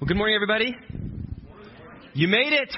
[0.00, 0.74] Well, good morning, everybody.
[2.14, 2.76] You made it.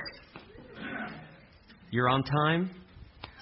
[1.91, 2.71] You're on time,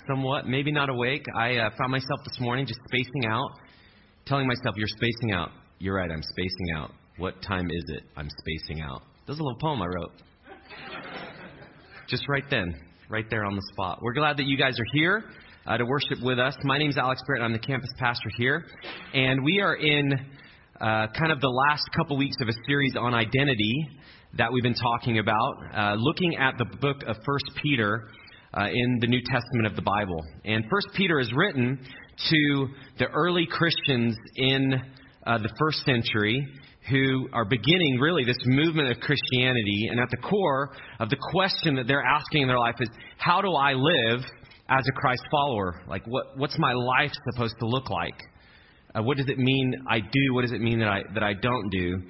[0.06, 1.26] somewhat, maybe not awake.
[1.36, 3.50] I uh, found myself this morning just spacing out,
[4.26, 5.50] telling myself, You're spacing out.
[5.80, 6.92] You're right, I'm spacing out.
[7.16, 8.04] What time is it?
[8.16, 9.02] I'm spacing out.
[9.26, 10.12] This is a little poem I wrote.
[12.06, 12.76] just right then,
[13.08, 13.98] right there on the spot.
[14.02, 15.24] We're glad that you guys are here
[15.66, 16.54] uh, to worship with us.
[16.62, 18.66] My name is Alex Barrett, I'm the campus pastor here.
[19.14, 20.12] And we are in
[20.80, 23.88] uh, kind of the last couple weeks of a series on identity
[24.36, 28.08] that we've been talking about, uh, looking at the book of First Peter
[28.52, 30.20] uh, in the New Testament of the Bible.
[30.44, 31.78] And First Peter is written
[32.30, 32.68] to
[32.98, 34.74] the early Christians in
[35.24, 36.44] uh, the first century
[36.90, 39.88] who are beginning really this movement of Christianity.
[39.90, 43.40] And at the core of the question that they're asking in their life is, how
[43.40, 44.20] do I live
[44.68, 45.82] as a Christ follower?
[45.86, 48.14] Like, what, what's my life supposed to look like?
[48.94, 50.34] Uh, what does it mean I do?
[50.34, 52.02] What does it mean that I, that I don't do?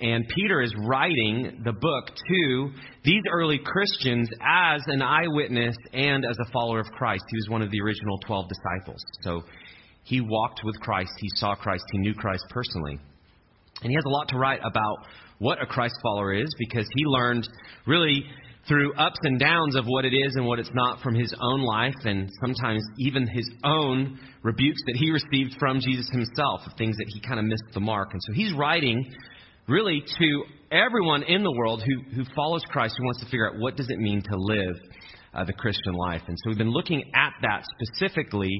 [0.00, 2.70] And Peter is writing the book to
[3.04, 7.24] these early Christians as an eyewitness and as a follower of Christ.
[7.28, 9.00] He was one of the original 12 disciples.
[9.22, 9.42] So
[10.04, 12.98] he walked with Christ, he saw Christ, he knew Christ personally.
[13.82, 14.98] And he has a lot to write about
[15.38, 17.48] what a Christ follower is because he learned
[17.86, 18.24] really
[18.68, 21.62] through ups and downs of what it is and what it's not from his own
[21.62, 26.96] life, and sometimes even his own rebukes that he received from Jesus himself, of things
[26.98, 28.10] that he kind of missed the mark.
[28.12, 29.10] And so he's writing
[29.66, 33.58] really to everyone in the world who, who follows Christ, who wants to figure out
[33.58, 34.76] what does it mean to live
[35.34, 36.22] uh, the Christian life.
[36.26, 38.52] And so we've been looking at that specifically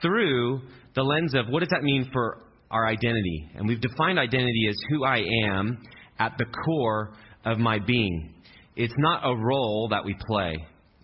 [0.00, 0.62] through
[0.94, 3.50] the lens of what does that mean for our identity.
[3.56, 5.78] And we've defined identity as who I am
[6.18, 8.34] at the core of my being.
[8.82, 10.56] It's not a role that we play.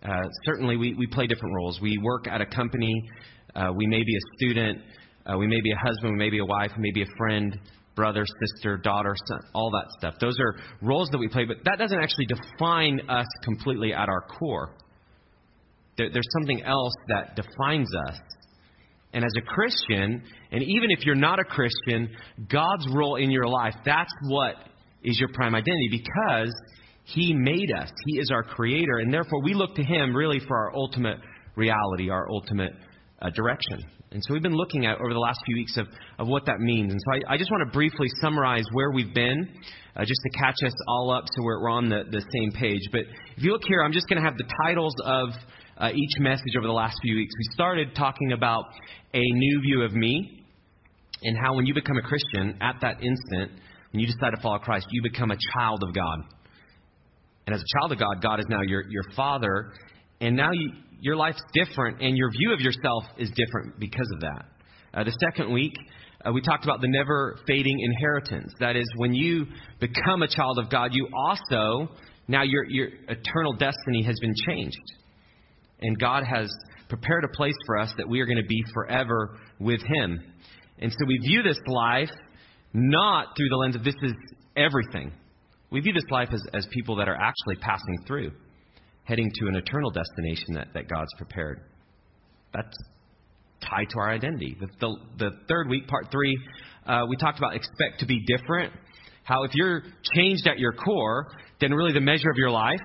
[0.03, 0.09] Uh,
[0.47, 1.79] certainly, we, we play different roles.
[1.79, 2.95] We work at a company,
[3.55, 4.79] uh, we may be a student,
[5.27, 7.17] uh, we may be a husband, we may be a wife, we may be a
[7.19, 7.55] friend,
[7.95, 10.15] brother, sister, daughter, son, all that stuff.
[10.23, 14.23] Those are roles that we play, but that doesn't actually define us completely at our
[14.23, 14.75] core.
[15.99, 18.19] There, there's something else that defines us.
[19.13, 22.09] And as a Christian, and even if you're not a Christian,
[22.51, 24.55] God's role in your life, that's what
[25.05, 26.55] is your prime identity because
[27.07, 27.91] He made us.
[28.07, 31.19] He is our creator, and therefore we look to Him really for our ultimate
[31.55, 32.73] reality, our ultimate
[33.23, 33.81] uh, direction.
[34.11, 35.87] And so we've been looking at over the last few weeks of,
[36.19, 36.93] of what that means.
[36.93, 39.49] And so I, I just want to briefly summarize where we've been,
[39.95, 42.83] uh, just to catch us all up so we're, we're on the, the same page.
[42.91, 43.03] But
[43.37, 45.29] if you look here, I'm just going to have the titles of
[45.79, 47.33] uh, each message over the last few weeks.
[47.39, 48.65] We started talking about
[49.15, 50.45] a new view of me
[51.23, 53.61] and how when you become a Christian, at that instant,
[53.93, 56.19] when you decide to follow Christ, you become a child of God.
[57.47, 59.73] And as a child of God, God is now your, your father.
[60.21, 64.21] And now you, your life's different, and your view of yourself is different because of
[64.21, 64.45] that.
[64.95, 65.75] Uh, the second week,
[66.25, 68.53] uh, we talked about the never fading inheritance.
[68.59, 69.47] That is, when you
[69.79, 71.95] become a child of God, you also,
[72.27, 74.81] now your, your eternal destiny has been changed.
[75.81, 76.51] And God has
[76.89, 80.19] prepared a place for us that we are going to be forever with Him.
[80.79, 82.11] And so we view this life
[82.73, 84.13] not through the lens of this is
[84.57, 85.13] everything.
[85.71, 88.33] We view this life as, as people that are actually passing through
[89.07, 91.63] heading to an eternal destination that, that God's prepared.
[92.53, 92.77] That's
[93.63, 94.57] tied to our identity.
[94.59, 96.37] The, the, the third week, part three,
[96.87, 98.73] uh, we talked about expect to be different.
[99.23, 99.83] How if you're
[100.15, 101.29] changed at your core,
[101.61, 102.81] then really the measure of your life,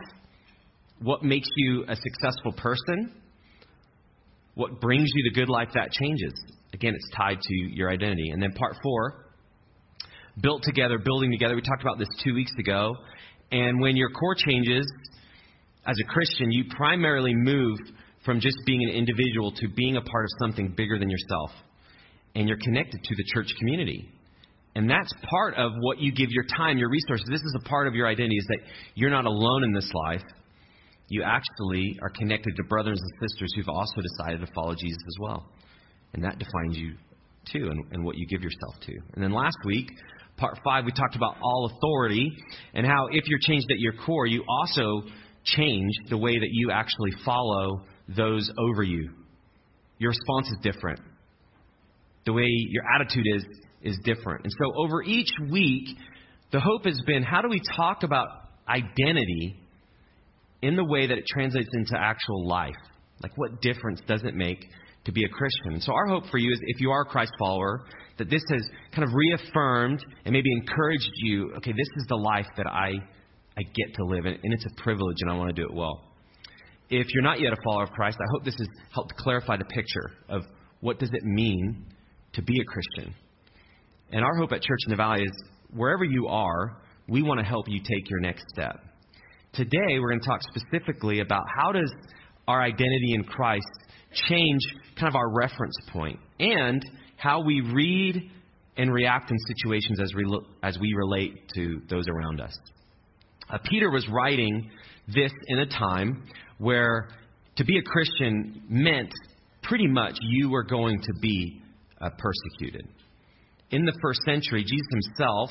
[1.02, 3.14] what makes you a successful person,
[4.54, 6.34] what brings you the good life, that changes.
[6.74, 8.30] Again, it's tied to your identity.
[8.30, 9.26] And then part four,
[10.40, 11.56] built together, building together.
[11.56, 12.96] We talked about this two weeks ago.
[13.52, 14.86] And when your core changes,
[15.86, 17.78] as a Christian, you primarily move
[18.24, 21.52] from just being an individual to being a part of something bigger than yourself.
[22.36, 24.08] And you're connected to the church community.
[24.76, 27.26] And that's part of what you give your time, your resources.
[27.30, 28.60] This is a part of your identity is that
[28.96, 30.24] you're not alone in this life.
[31.10, 35.16] You actually are connected to brothers and sisters who've also decided to follow Jesus as
[35.20, 35.50] well.
[36.14, 36.94] And that defines you
[37.52, 38.94] too and, and what you give yourself to.
[39.16, 39.90] And then last week,
[40.42, 42.30] part five, we talked about all authority
[42.74, 45.04] and how if you're changed at your core, you also
[45.46, 49.12] change the way that you actually follow those over you.
[50.00, 51.00] Your response is different.
[52.26, 53.46] The way your attitude is
[53.84, 54.44] is different.
[54.44, 55.98] And so over each week,
[56.52, 58.28] the hope has been how do we talk about
[58.68, 59.56] identity
[60.62, 62.76] in the way that it translates into actual life?
[63.24, 64.66] Like what difference does it make
[65.06, 65.82] to be a Christian?
[65.82, 67.86] So our hope for you is if you are a Christ follower,
[68.18, 68.62] that this has
[68.94, 72.94] kind of reaffirmed and maybe encouraged you, okay, this is the life that I
[73.58, 76.02] I get to live, and it's a privilege, and I want to do it well.
[76.90, 79.66] If you're not yet a follower of Christ, I hope this has helped clarify the
[79.66, 80.44] picture of
[80.80, 81.86] what does it mean
[82.34, 83.14] to be a Christian.
[84.12, 85.32] And our hope at Church in the Valley is
[85.74, 86.78] wherever you are,
[87.08, 88.80] we want to help you take your next step.
[89.54, 91.92] Today, we're going to talk specifically about how does
[92.48, 93.68] our identity in Christ
[94.14, 94.62] change
[95.00, 96.84] kind of our reference point and
[97.18, 98.30] how we read
[98.78, 102.58] and react in situations as, we as we relate to those around us.
[103.50, 104.70] Uh, Peter was writing
[105.08, 106.24] this in a time
[106.58, 107.10] where
[107.58, 109.12] to be a Christian meant
[109.62, 111.62] pretty much you were going to be
[112.00, 112.88] uh, persecuted.
[113.72, 115.50] In the first century, Jesus himself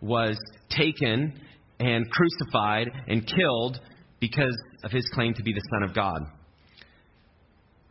[0.00, 0.38] was
[0.70, 1.38] taken
[1.80, 3.80] and crucified and killed
[4.20, 6.20] because of his claim to be the Son of God.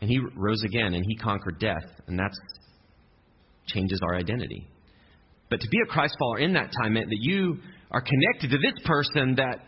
[0.04, 2.32] And he rose again and he conquered death, and that
[3.68, 4.68] changes our identity.
[5.50, 7.60] But to be a Christ follower in that time meant that you
[7.90, 9.62] are connected to this person that,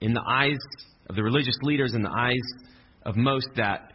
[0.00, 0.58] in the eyes
[1.08, 2.42] of the religious leaders, in the eyes
[3.04, 3.92] of most, that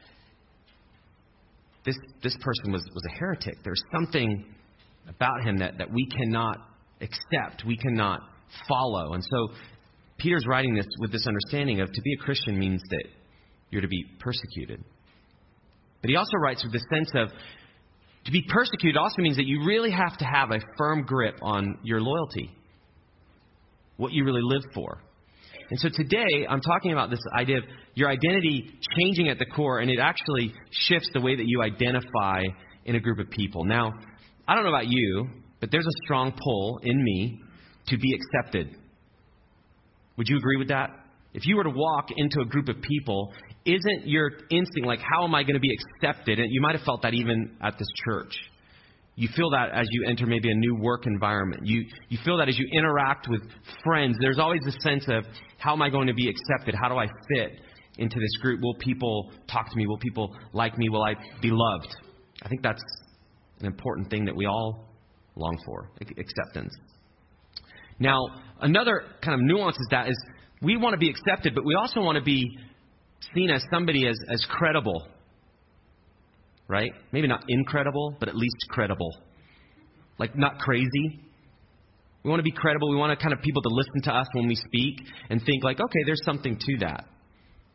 [1.84, 3.56] this, this person was, was a heretic.
[3.62, 4.46] There's something
[5.10, 6.60] about him that, that we cannot
[7.02, 8.22] accept, we cannot
[8.70, 9.16] follow.
[9.16, 9.50] And so
[10.18, 13.04] Peter's writing this with this understanding of to be a Christian means that
[13.70, 14.82] you're to be persecuted.
[16.02, 17.30] But he also writes with the sense of
[18.26, 21.80] to be persecuted also means that you really have to have a firm grip on
[21.84, 22.52] your loyalty,
[23.98, 25.02] what you really live for.
[25.70, 27.64] And so today, I'm talking about this idea of
[27.94, 32.44] your identity changing at the core, and it actually shifts the way that you identify
[32.86, 33.66] in a group of people.
[33.66, 33.94] Now,
[34.48, 35.30] I don't know about you,
[35.60, 37.42] but there's a strong pull in me
[37.88, 38.76] to be accepted.
[40.18, 40.90] Would you agree with that?
[41.34, 43.32] If you were to walk into a group of people,
[43.66, 46.40] isn't your instinct like, how am I going to be accepted?
[46.40, 48.34] And you might have felt that even at this church.
[49.16, 51.64] You feel that as you enter maybe a new work environment.
[51.66, 53.42] You, you feel that as you interact with
[53.84, 54.18] friends.
[54.22, 55.26] There's always a sense of,
[55.58, 56.74] how am I going to be accepted?
[56.82, 57.60] How do I fit
[57.98, 58.62] into this group?
[58.62, 59.88] Will people talk to me?
[59.88, 60.88] Will people like me?
[60.88, 61.96] Will I be loved?
[62.42, 62.82] I think that's
[63.60, 64.86] an important thing that we all
[65.36, 66.74] long for acceptance.
[68.00, 68.26] Now,
[68.62, 70.16] another kind of nuance is that is
[70.62, 72.58] we want to be accepted, but we also want to be
[73.34, 75.08] seen as somebody as, as credible.
[76.68, 76.92] Right?
[77.12, 79.12] Maybe not incredible, but at least credible.
[80.18, 81.20] Like not crazy.
[82.24, 82.90] We want to be credible.
[82.90, 85.00] We want to kind of people to listen to us when we speak
[85.30, 87.06] and think like, okay, there's something to that.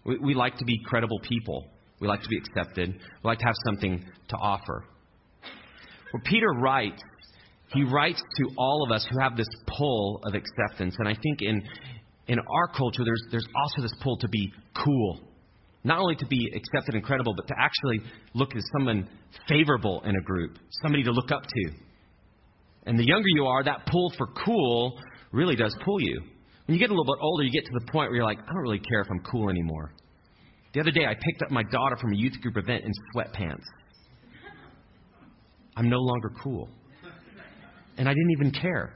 [0.05, 1.67] We, we like to be credible people.
[2.01, 2.93] We like to be accepted.
[2.93, 4.85] We like to have something to offer.
[6.13, 7.03] Well, Peter writes
[7.75, 10.95] he writes to all of us who have this pull of acceptance.
[10.99, 11.63] And I think in,
[12.29, 14.53] in our culture, there's, there's also this pull to be
[14.85, 15.21] cool.
[15.85, 18.01] Not only to be accepted and credible, but to actually
[18.35, 19.07] look as someone
[19.49, 21.71] favorable in a group, somebody to look up to.
[22.87, 24.99] And the younger you are, that pull for cool
[25.31, 26.21] really does pull you.
[26.67, 28.39] When you get a little bit older, you get to the point where you're like,
[28.39, 29.93] I don't really care if I'm cool anymore.
[30.73, 33.63] The other day, I picked up my daughter from a youth group event in sweatpants.
[35.77, 36.69] I'm no longer cool.
[37.97, 38.95] And I didn't even care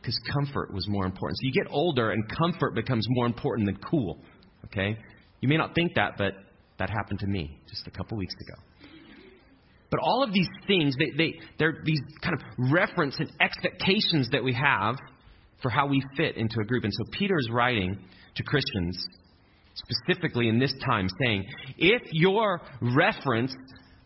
[0.00, 1.36] because comfort was more important.
[1.38, 4.18] So you get older and comfort becomes more important than cool.
[4.66, 4.96] Okay?
[5.40, 6.34] You may not think that, but
[6.78, 8.60] that happened to me just a couple weeks ago.
[9.90, 14.42] But all of these things, they, they, they're these kind of reference and expectations that
[14.42, 14.96] we have
[15.62, 16.84] for how we fit into a group.
[16.84, 17.98] And so Peter is writing
[18.36, 19.04] to Christians,
[19.74, 21.44] specifically in this time, saying,
[21.76, 23.52] if your reference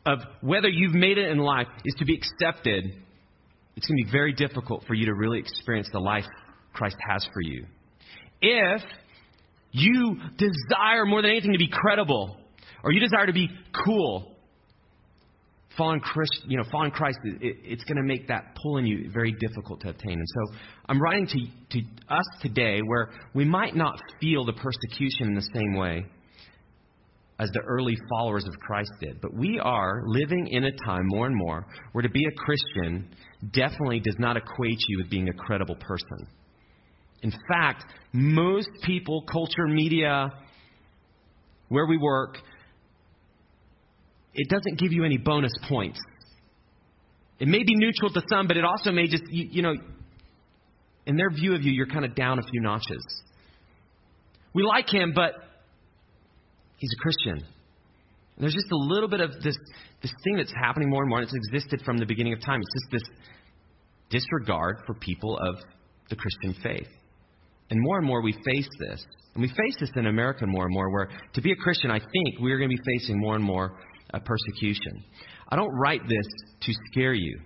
[0.06, 2.84] of whether you've made it in life is to be accepted,
[3.76, 6.25] it's going to be very difficult for you to really experience the life
[6.72, 7.66] Christ has for you.
[8.40, 8.82] If
[9.74, 12.36] you desire more than anything to be credible,
[12.84, 13.50] or you desire to be
[13.84, 14.32] cool,
[15.76, 19.10] following Christ, you know, following Christ, it, it's going to make that pull in you
[19.12, 20.12] very difficult to obtain.
[20.12, 25.26] And so, I'm writing to, to us today where we might not feel the persecution
[25.26, 26.06] in the same way
[27.40, 31.26] as the early followers of Christ did, but we are living in a time more
[31.26, 33.08] and more where to be a Christian
[33.52, 36.28] definitely does not equate you with being a credible person.
[37.24, 40.31] In fact, most people, culture, media,
[41.70, 42.36] where we work,
[44.34, 45.98] it doesn't give you any bonus points.
[47.40, 49.74] It may be neutral to some, but it also may just, you, you know,
[51.06, 53.02] in their view of you, you're kind of down a few notches.
[54.52, 55.32] We like him, but
[56.76, 57.38] he's a Christian.
[58.36, 59.56] And there's just a little bit of this,
[60.02, 62.60] this thing that's happening more and more, and it's existed from the beginning of time.
[62.60, 63.16] It's just this
[64.10, 65.56] disregard for people of
[66.10, 66.88] the Christian faith.
[67.70, 69.04] And more and more we face this.
[69.34, 71.98] And we face this in America more and more, where to be a Christian, I
[71.98, 73.78] think we're going to be facing more and more
[74.12, 75.02] uh, persecution.
[75.48, 76.26] I don't write this
[76.62, 77.40] to scare you.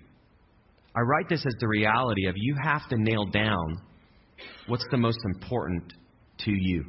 [0.95, 3.81] I write this as the reality of you have to nail down
[4.67, 5.93] what's the most important
[6.41, 6.85] to you.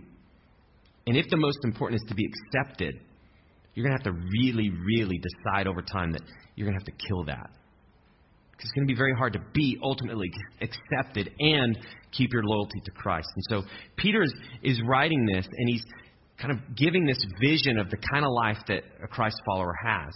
[1.07, 2.95] And if the most important is to be accepted,
[3.73, 6.21] you're going to have to really, really decide over time that
[6.55, 7.49] you're going to have to kill that.
[8.59, 11.79] Because it's going to be very hard to be ultimately accepted and
[12.11, 13.29] keep your loyalty to Christ.
[13.33, 15.85] And so Peter is, is writing this, and he's
[16.41, 20.13] kind of giving this vision of the kind of life that a Christ follower has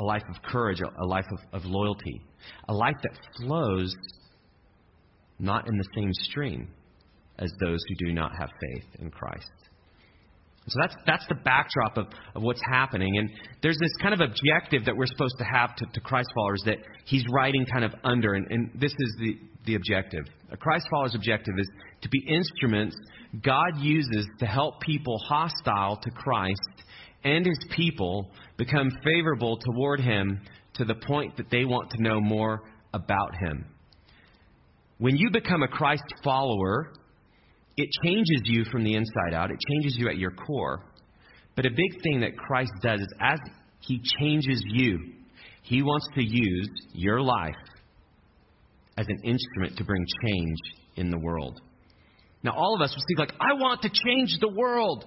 [0.00, 2.20] a life of courage, a life of, of loyalty,
[2.68, 3.94] a life that flows
[5.38, 6.68] not in the same stream
[7.38, 9.50] as those who do not have faith in Christ.
[10.70, 13.18] So that's, that's the backdrop of, of what's happening.
[13.18, 13.30] And
[13.62, 16.78] there's this kind of objective that we're supposed to have to, to Christ followers that
[17.04, 18.34] he's writing kind of under.
[18.34, 20.24] And, and this is the, the objective.
[20.50, 21.68] A Christ follower's objective is
[22.02, 22.96] to be instruments
[23.42, 26.84] God uses to help people hostile to Christ
[27.24, 30.40] and his people become favorable toward him
[30.74, 32.62] to the point that they want to know more
[32.94, 33.66] about him.
[34.98, 36.92] When you become a Christ follower,
[37.78, 40.82] it changes you from the inside out, it changes you at your core.
[41.56, 43.38] But a big thing that Christ does is as
[43.80, 44.98] he changes you,
[45.62, 47.54] he wants to use your life
[48.96, 50.56] as an instrument to bring change
[50.96, 51.60] in the world.
[52.42, 55.04] Now, all of us would think like, I want to change the world.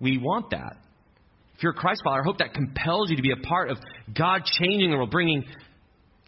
[0.00, 0.76] We want that.
[1.56, 3.78] If you're a Christ follower, I hope that compels you to be a part of
[4.14, 5.44] God changing the world, bringing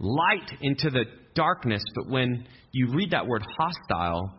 [0.01, 1.05] light into the
[1.35, 1.83] darkness.
[1.95, 4.35] But when you read that word hostile,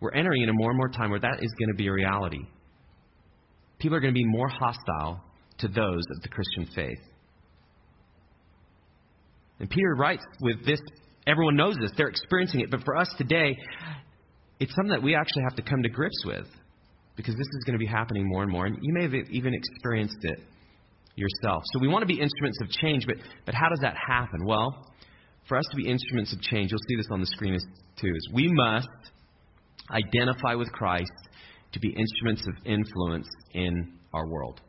[0.00, 2.44] we're entering into more and more time where that is going to be a reality.
[3.78, 5.20] People are going to be more hostile
[5.58, 7.00] to those of the Christian faith.
[9.60, 10.80] And Peter writes with this,
[11.26, 13.56] everyone knows this, they're experiencing it, but for us today,
[14.60, 16.46] it's something that we actually have to come to grips with
[17.16, 18.66] because this is going to be happening more and more.
[18.66, 20.38] And you may have even experienced it
[21.16, 21.62] yourself.
[21.72, 24.44] So we want to be instruments of change, but, but how does that happen?
[24.44, 24.86] Well,
[25.48, 27.58] for us to be instruments of change, you'll see this on the screen
[28.00, 28.88] too, is we must
[29.90, 31.10] identify with Christ
[31.72, 34.60] to be instruments of influence in our world.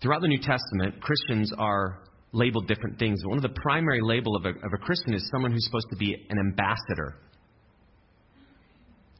[0.00, 2.00] Throughout the New Testament, Christians are
[2.32, 3.20] labeled different things.
[3.24, 5.96] One of the primary label of a, of a Christian is someone who's supposed to
[5.96, 7.16] be an ambassador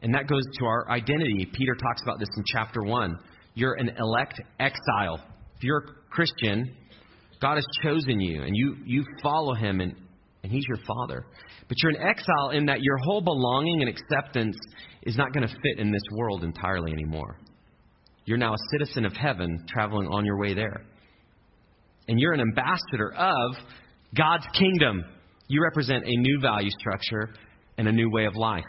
[0.03, 1.49] and that goes to our identity.
[1.53, 3.19] Peter talks about this in chapter 1.
[3.55, 5.21] You're an elect exile.
[5.57, 6.77] If you're a Christian,
[7.41, 9.95] God has chosen you, and you, you follow him, and,
[10.43, 11.27] and he's your father.
[11.69, 14.57] But you're an exile in that your whole belonging and acceptance
[15.03, 17.39] is not going to fit in this world entirely anymore.
[18.25, 20.83] You're now a citizen of heaven traveling on your way there.
[22.09, 23.57] And you're an ambassador of
[24.17, 25.05] God's kingdom.
[25.49, 27.35] You represent a new value structure
[27.77, 28.65] and a new way of life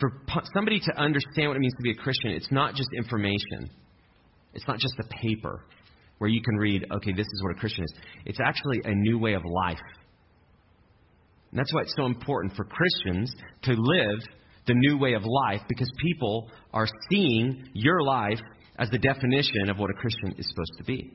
[0.00, 0.12] for
[0.54, 3.70] somebody to understand what it means to be a Christian, it's not just information.
[4.54, 5.64] It's not just a paper
[6.18, 7.94] where you can read, okay, this is what a Christian is.
[8.24, 9.78] It's actually a new way of life.
[11.50, 14.20] And that's why it's so important for Christians to live
[14.66, 18.38] the new way of life because people are seeing your life
[18.78, 21.12] as the definition of what a Christian is supposed to be.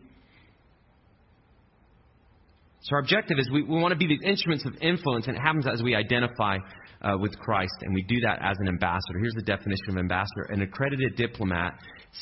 [2.82, 5.40] So our objective is we, we want to be these instruments of influence, and it
[5.40, 6.58] happens as we identify
[7.02, 9.20] uh, with Christ, and we do that as an ambassador.
[9.20, 11.74] Here's the definition of ambassador an accredited diplomat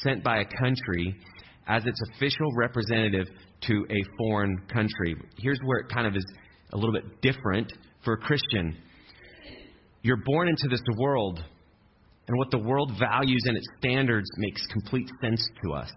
[0.04, 1.16] sent by a country
[1.68, 3.28] as its official representative
[3.62, 5.16] to a foreign country.
[5.38, 6.26] Here's where it kind of is
[6.72, 7.72] a little bit different
[8.04, 8.78] for a Christian.
[10.02, 11.44] You're born into this world,
[12.28, 15.92] and what the world values and its standards makes complete sense to us.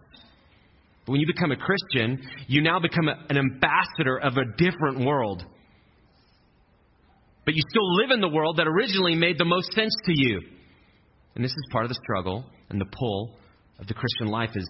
[1.05, 5.07] But when you become a Christian, you now become a, an ambassador of a different
[5.07, 5.45] world.
[7.45, 10.41] But you still live in the world that originally made the most sense to you.
[11.37, 13.37] And this is part of the struggle and the pull
[13.79, 14.69] of the Christian life is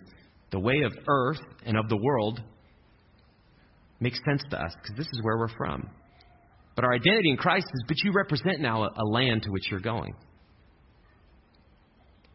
[0.51, 2.41] the way of earth and of the world
[4.01, 5.89] makes sense to us because this is where we're from.
[6.77, 9.71] But our identity in Christ is, but you represent now a, a land to which
[9.71, 10.15] you're going.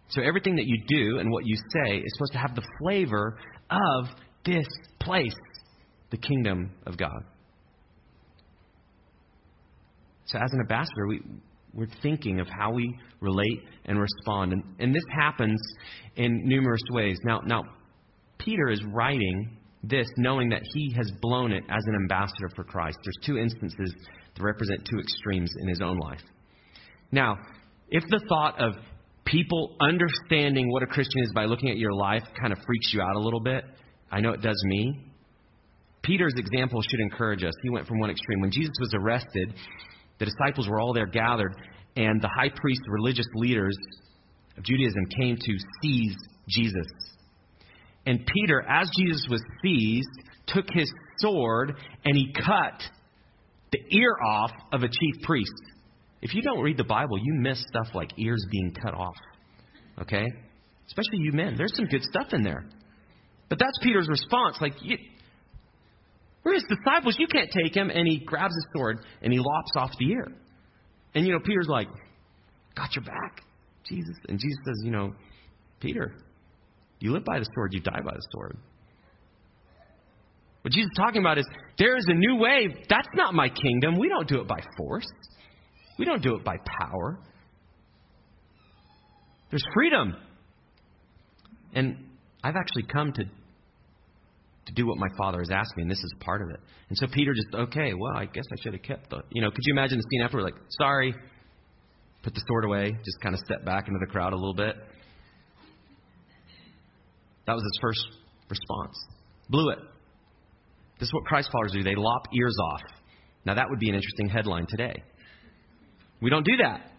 [0.09, 3.37] So everything that you do and what you say is supposed to have the flavor
[3.69, 4.07] of
[4.43, 4.65] this
[4.99, 5.35] place,
[6.09, 7.23] the kingdom of God.
[10.25, 11.21] So, as an ambassador, we,
[11.73, 14.53] we're thinking of how we relate and respond.
[14.53, 15.61] And, and this happens
[16.15, 17.17] in numerous ways.
[17.23, 17.63] Now, now,
[18.37, 22.97] Peter is writing this knowing that he has blown it as an ambassador for Christ.
[23.03, 23.93] There's two instances
[24.35, 26.21] that represent two extremes in his own life.
[27.11, 27.37] Now,
[27.89, 28.73] if the thought of
[29.25, 33.01] people understanding what a Christian is by looking at your life kind of freaks you
[33.01, 33.63] out a little bit,
[34.11, 35.07] I know it does me.
[36.03, 37.53] Peter's example should encourage us.
[37.63, 38.41] He went from one extreme.
[38.41, 39.53] When Jesus was arrested,
[40.19, 41.55] the disciples were all there gathered,
[41.95, 43.77] and the high priest, religious leaders
[44.57, 46.15] of Judaism came to seize
[46.49, 46.87] Jesus.
[48.05, 50.09] And Peter, as Jesus was seized,
[50.47, 52.81] took his sword and he cut
[53.71, 55.51] the ear off of a chief priest.
[56.21, 59.15] If you don't read the Bible, you miss stuff like ears being cut off.
[60.01, 60.25] Okay?
[60.87, 61.55] Especially you men.
[61.57, 62.65] There's some good stuff in there.
[63.49, 64.57] But that's Peter's response.
[64.61, 64.97] Like, you,
[66.43, 67.15] We're his disciples.
[67.17, 67.89] You can't take him.
[67.89, 70.27] And he grabs his sword and he lops off the ear.
[71.15, 71.87] And, you know, Peter's like,
[72.75, 73.41] Got your back,
[73.85, 74.15] Jesus.
[74.29, 75.13] And Jesus says, You know,
[75.81, 76.15] Peter,
[76.99, 78.57] you live by the sword, you die by the sword.
[80.61, 81.45] What Jesus is talking about is
[81.77, 82.67] there is a new way.
[82.89, 83.97] That's not my kingdom.
[83.97, 85.07] We don't do it by force,
[85.97, 87.19] we don't do it by power.
[89.49, 90.15] There's freedom.
[91.73, 92.05] And
[92.43, 93.23] I've actually come to
[94.67, 96.59] to do what my father has asked me, and this is part of it.
[96.89, 99.49] And so Peter just, okay, well, I guess I should have kept the, you know,
[99.49, 101.15] could you imagine the scene after, like, sorry,
[102.23, 104.75] put the sword away, just kind of step back into the crowd a little bit.
[107.47, 107.99] That was his first
[108.49, 108.95] response.
[109.49, 109.79] Blew it.
[111.01, 111.81] This is what Christ followers do.
[111.81, 112.81] They lop ears off.
[113.43, 114.93] Now, that would be an interesting headline today.
[116.21, 116.91] We don't do that.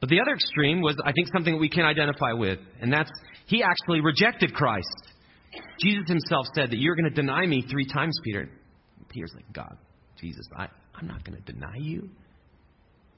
[0.00, 3.10] But the other extreme was, I think, something that we can identify with, and that's
[3.46, 4.88] he actually rejected Christ.
[5.80, 8.48] Jesus himself said that you're going to deny me three times, Peter.
[9.10, 9.76] Peter's like, God,
[10.20, 10.66] Jesus, I,
[10.96, 12.10] I'm not going to deny you.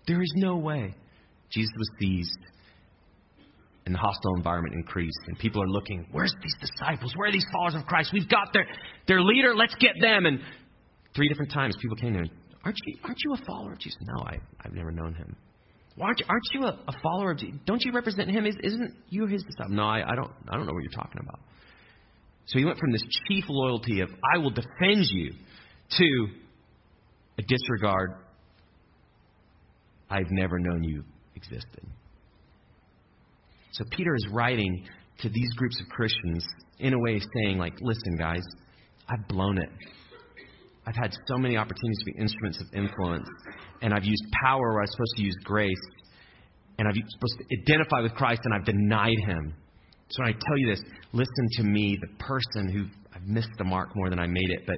[0.06, 0.94] There is no way.
[1.50, 2.38] Jesus was seized,
[3.86, 7.12] and the hostile environment increased, and people are looking, where's these disciples?
[7.16, 8.10] Where are these followers of Christ?
[8.12, 8.66] We've got their,
[9.06, 10.26] their leader, let's get them.
[10.26, 10.40] And
[11.14, 12.30] three different times people came to him,
[12.64, 13.98] aren't you, aren't you a follower of Jesus?
[14.02, 15.36] No, I, I've never known him.
[16.00, 17.58] Aren't you, aren't you a, a follower of Jesus?
[17.64, 18.44] Don't you represent him?
[18.44, 19.74] Is, isn't you his disciple?
[19.74, 21.40] No, I, I, don't, I don't know what you're talking about.
[22.46, 25.32] So he went from this chief loyalty of, I will defend you,
[25.98, 26.26] to
[27.38, 28.14] a disregard,
[30.10, 31.86] I've never known you existed.
[33.72, 34.84] So Peter is writing
[35.18, 36.44] to these groups of Christians
[36.78, 38.42] in a way saying, like, listen, guys,
[39.08, 39.70] I've blown it.
[40.86, 43.28] I've had so many opportunities to be instruments of influence,
[43.82, 45.74] and I've used power where I was supposed to use grace,
[46.78, 49.54] and I've supposed to identify with Christ, and I've denied him.
[50.10, 50.80] So when I tell you this,
[51.12, 54.60] listen to me, the person who I've missed the mark more than I made it,
[54.66, 54.76] but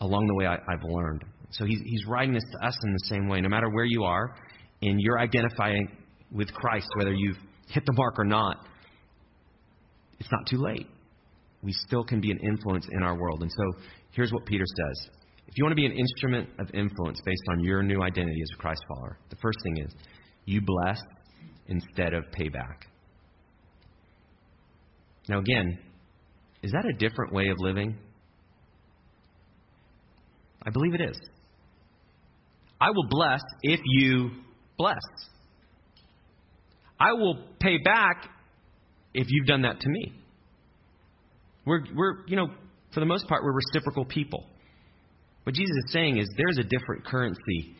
[0.00, 1.22] along the way I, have learned.
[1.50, 3.42] So he's, he's writing this to us in the same way.
[3.42, 4.34] No matter where you are,
[4.80, 5.88] and you're identifying
[6.30, 7.36] with Christ, whether you've
[7.72, 8.56] hit the mark or not,
[10.20, 10.86] it's not too late.
[11.62, 13.42] We still can be an influence in our world.
[13.42, 15.10] And so here's what Peter says.
[15.46, 18.48] If you want to be an instrument of influence based on your new identity as
[18.54, 19.92] a Christ follower, the first thing is
[20.44, 21.00] you bless
[21.66, 22.86] instead of payback.
[25.28, 25.78] Now, again,
[26.62, 27.96] is that a different way of living?
[30.64, 31.18] I believe it is.
[32.80, 34.30] I will bless if you
[34.76, 34.98] bless.
[37.02, 38.28] I will pay back
[39.12, 40.12] if you've done that to me.
[41.66, 42.48] We're, we're, you know,
[42.94, 44.44] for the most part, we're reciprocal people.
[45.42, 47.74] What Jesus is saying is there's a different currency.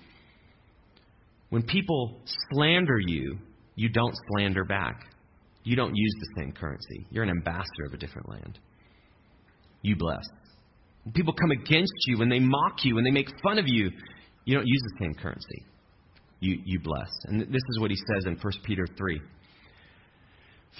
[1.51, 2.21] When people
[2.53, 3.39] slander you,
[3.77, 5.01] you don't slander back.
[5.63, 7.07] You don't use the same currency.
[7.11, 8.59] You're an ambassador of a different land.
[9.83, 10.25] You bless.
[11.05, 13.91] When people come against you, when they mock you, when they make fun of you,
[14.45, 15.65] you don't use the same currency.
[16.43, 17.09] You, you bless.
[17.27, 19.21] And this is what he says in 1 Peter 3.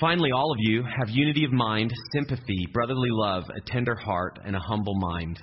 [0.01, 4.57] Finally, all of you have unity of mind, sympathy, brotherly love, a tender heart, and
[4.57, 5.41] a humble mind.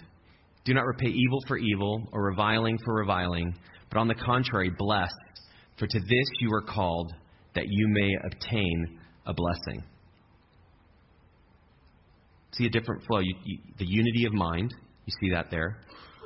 [0.65, 3.55] Do not repay evil for evil or reviling for reviling,
[3.89, 5.12] but on the contrary, bless,
[5.77, 7.13] for to this you are called,
[7.55, 9.82] that you may obtain a blessing.
[12.51, 13.19] See a different flow.
[13.19, 14.73] You, you, the unity of mind,
[15.05, 15.77] you see that there.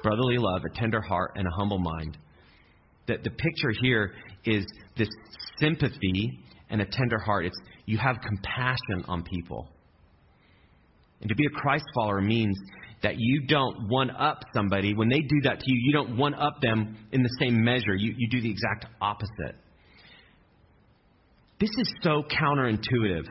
[0.02, 2.18] Brotherly love, a tender heart, and a humble mind.
[3.08, 4.14] The, the picture here
[4.46, 4.66] is
[4.98, 5.10] this
[5.60, 6.40] sympathy
[6.70, 7.46] and a tender heart.
[7.46, 9.68] It's you have compassion on people.
[11.22, 12.58] And to be a Christ follower means
[13.02, 14.94] that you don't one up somebody.
[14.94, 17.96] When they do that to you, you don't one up them in the same measure.
[17.96, 19.56] You, you do the exact opposite.
[21.60, 23.26] This is so counterintuitive.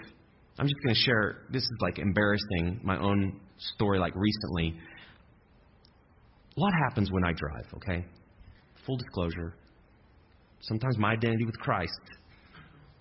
[0.58, 4.78] I'm just going to share, this is like embarrassing, my own story, like recently.
[6.54, 8.06] What happens when I drive, okay?
[8.86, 9.54] Full disclosure.
[10.62, 12.00] Sometimes my identity with Christ,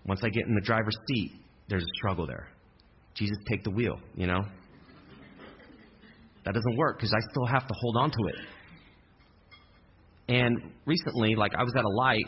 [0.05, 1.31] once I get in the driver's seat,
[1.69, 2.47] there's a struggle there.
[3.13, 4.41] Jesus, take the wheel, you know?
[6.43, 8.35] That doesn't work because I still have to hold on to it.
[10.27, 12.25] And recently, like I was at a light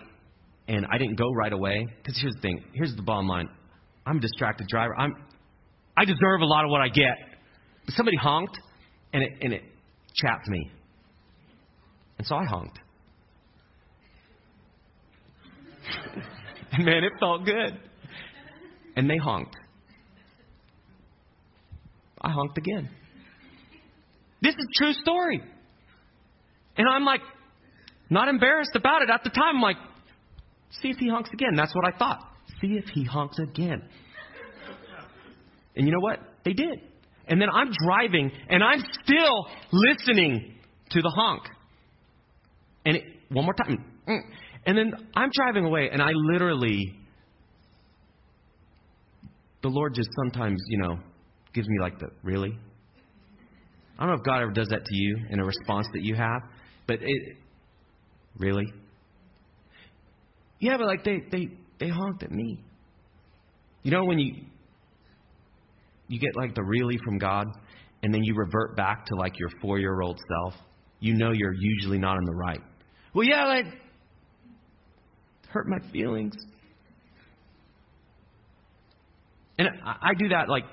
[0.68, 1.88] and I didn't go right away.
[1.98, 2.64] Because here's the thing.
[2.74, 3.50] Here's the bottom line.
[4.06, 4.96] I'm a distracted driver.
[4.98, 5.14] I'm,
[5.98, 7.16] I deserve a lot of what I get.
[7.86, 8.58] But somebody honked,
[9.14, 9.64] and it, and it
[10.16, 10.72] chapped me.
[12.18, 12.80] And so I honked.
[16.72, 17.80] And man, it felt good.
[18.96, 19.56] And they honked.
[22.22, 22.90] I honked again.
[24.42, 25.42] This is true story.
[26.78, 27.22] And I'm like,
[28.10, 29.10] not embarrassed about it.
[29.10, 29.78] At the time, I'm like,
[30.82, 31.56] see if he honks again.
[31.56, 32.20] That's what I thought.
[32.62, 33.84] See if he honks again.
[35.76, 36.20] And you know what?
[36.46, 36.80] They did.
[37.28, 40.56] And then I'm driving and I'm still listening
[40.92, 41.44] to the honk.
[42.86, 43.84] And it, one more time.
[44.08, 44.20] Mm.
[44.66, 46.96] And then I'm driving away, and I literally,
[49.62, 50.98] the Lord just sometimes, you know,
[51.54, 52.58] gives me like the, really?
[53.98, 56.16] I don't know if God ever does that to you in a response that you
[56.16, 56.42] have,
[56.88, 57.38] but it,
[58.38, 58.66] really?
[60.60, 61.50] Yeah, but like they, they,
[61.80, 62.60] they honked at me.
[63.84, 64.36] You know when you,
[66.08, 67.48] you get like the really from God,
[68.02, 70.54] and then you revert back to like your four year old self,
[71.00, 72.62] you know you're usually not in the right.
[73.14, 73.66] Well, yeah, like,
[75.54, 76.34] hurt my feelings.
[79.58, 80.64] And I, do that like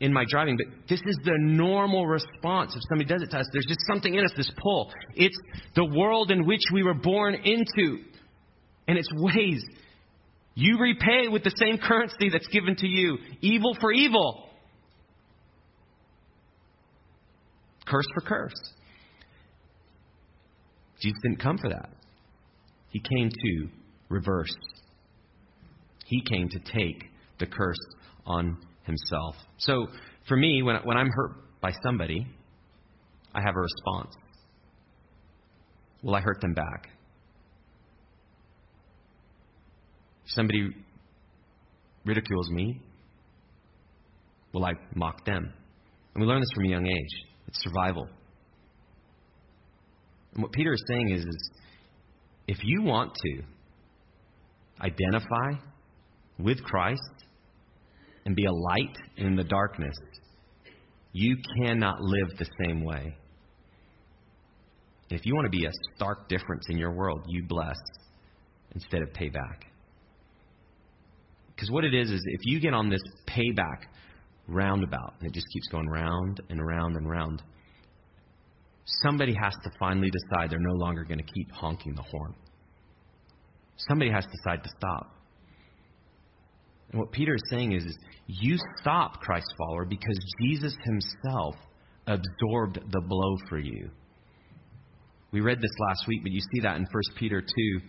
[0.00, 3.46] in my driving, but this is the normal response if somebody does it to us.
[3.52, 4.92] There's just something in us, this pull.
[5.14, 5.38] It's
[5.74, 7.98] the world in which we were born into,
[8.86, 9.62] and its ways.
[10.54, 14.48] You repay with the same currency that's given to you evil for evil.
[17.86, 18.72] Curse for curse.
[21.00, 21.90] Jesus didn't come for that.
[22.90, 23.68] He came to
[24.08, 24.54] reverse.
[26.06, 27.04] He came to take
[27.38, 27.78] the curse
[28.26, 29.36] on himself.
[29.58, 29.86] So
[30.26, 32.26] for me, when, when I'm hurt by somebody,
[33.34, 34.14] I have a response.
[36.02, 36.88] Will I hurt them back?
[40.24, 40.68] If somebody
[42.04, 42.80] ridicules me,
[44.52, 45.52] will I mock them?
[46.14, 47.24] And we learn this from a young age.
[47.48, 48.08] It's survival.
[50.34, 51.50] And what Peter is saying is, is
[52.46, 53.42] if you want to
[54.80, 55.60] identify
[56.38, 57.00] with Christ
[58.24, 59.96] and be a light in the darkness,
[61.12, 63.16] you cannot live the same way.
[65.10, 67.78] If you want to be a stark difference in your world, you bless
[68.74, 69.64] instead of pay back.
[71.54, 73.86] Because what it is, is if you get on this payback
[74.46, 77.42] roundabout, and it just keeps going round and round and round,
[79.02, 82.34] somebody has to finally decide they're no longer going to keep honking the horn.
[83.78, 85.14] Somebody has to decide to stop.
[86.90, 91.54] And what Peter is saying is, is you stop, Christ follower, because Jesus himself
[92.06, 93.90] absorbed the blow for you.
[95.30, 97.80] We read this last week, but you see that in 1 Peter 2.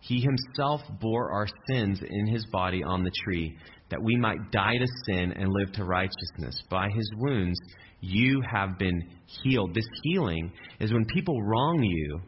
[0.00, 3.56] He himself bore our sins in his body on the tree,
[3.90, 6.62] that we might die to sin and live to righteousness.
[6.68, 7.58] By his wounds,
[8.00, 9.00] you have been
[9.42, 9.74] healed.
[9.74, 12.20] This healing is when people wrong you,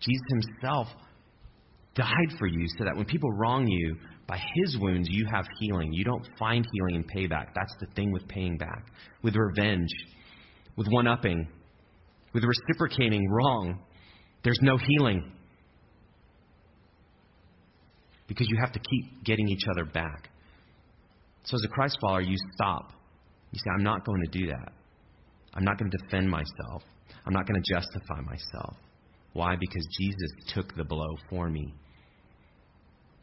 [0.00, 0.88] Jesus himself
[1.94, 5.92] died for you so that when people wrong you, by his wounds, you have healing.
[5.92, 7.48] You don't find healing in payback.
[7.54, 8.86] That's the thing with paying back,
[9.22, 9.88] with revenge,
[10.76, 11.48] with one upping,
[12.34, 13.78] with reciprocating wrong.
[14.42, 15.30] There's no healing
[18.26, 20.28] because you have to keep getting each other back.
[21.44, 22.92] So, as a Christ follower, you stop.
[23.52, 24.72] You say, I'm not going to do that.
[25.54, 26.82] I'm not going to defend myself.
[27.24, 28.76] I'm not going to justify myself.
[29.36, 29.54] Why?
[29.60, 31.74] Because Jesus took the blow for me.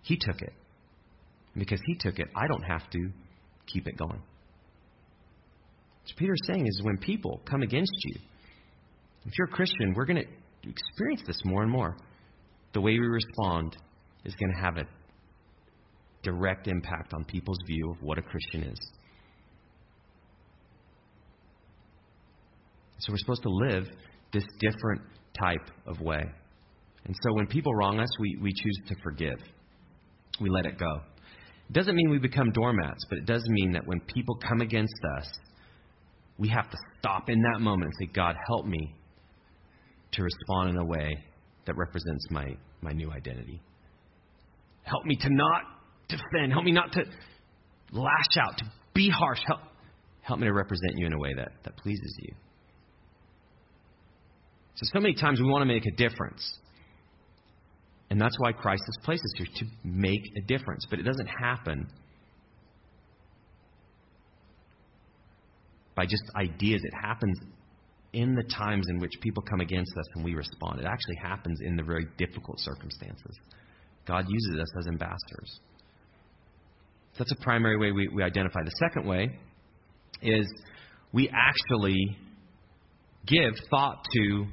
[0.03, 0.53] He took it.
[1.57, 3.09] Because He took it, I don't have to
[3.65, 4.21] keep it going.
[6.03, 8.15] What Peter's saying is when people come against you,
[9.25, 11.97] if you're a Christian, we're going to experience this more and more.
[12.73, 13.75] The way we respond
[14.23, 14.87] is going to have a
[16.21, 18.79] direct impact on people's view of what a Christian is.
[22.99, 23.87] So we're supposed to live
[24.31, 25.01] this different
[25.39, 26.21] type of way.
[27.05, 29.39] And so when people wrong us, we, we choose to forgive.
[30.39, 31.01] We let it go.
[31.69, 34.93] It doesn't mean we become doormats, but it does mean that when people come against
[35.17, 35.27] us,
[36.37, 38.95] we have to stop in that moment and say, God, help me
[40.13, 41.17] to respond in a way
[41.65, 43.61] that represents my, my new identity.
[44.83, 45.61] Help me to not
[46.09, 46.51] defend.
[46.51, 47.03] Help me not to
[47.91, 49.39] lash out, to be harsh.
[49.47, 49.61] Help,
[50.21, 52.33] help me to represent you in a way that, that pleases you.
[54.75, 56.57] So, so many times we want to make a difference.
[58.09, 60.85] And that's why Christ has placed us here, to make a difference.
[60.89, 61.87] But it doesn't happen
[65.95, 66.81] by just ideas.
[66.83, 67.39] It happens
[68.13, 70.79] in the times in which people come against us and we respond.
[70.79, 73.35] It actually happens in the very difficult circumstances.
[74.05, 75.59] God uses us as ambassadors.
[77.13, 78.59] So that's a primary way we, we identify.
[78.63, 79.39] The second way
[80.21, 80.47] is
[81.11, 82.17] we actually
[83.25, 84.45] give thought to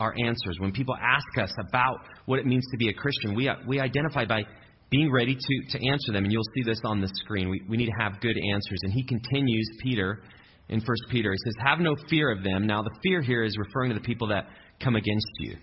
[0.00, 0.56] our answers.
[0.58, 4.24] When people ask us about what it means to be a Christian, we, we identify
[4.24, 4.42] by
[4.90, 6.24] being ready to, to answer them.
[6.24, 7.50] And you'll see this on the screen.
[7.50, 8.78] We, we need to have good answers.
[8.82, 10.22] And he continues, Peter,
[10.68, 11.32] in 1 Peter.
[11.32, 12.66] He says, Have no fear of them.
[12.66, 14.46] Now, the fear here is referring to the people that
[14.82, 15.56] come against you.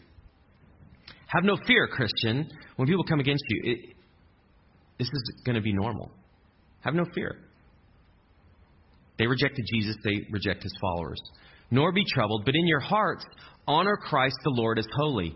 [1.27, 2.49] Have no fear, Christian.
[2.75, 3.79] When people come against you, it,
[4.99, 6.11] this is going to be normal.
[6.81, 7.37] Have no fear.
[9.17, 11.21] They rejected Jesus, they reject his followers.
[11.71, 13.25] nor be troubled, but in your hearts
[13.67, 15.35] honor Christ the Lord as holy,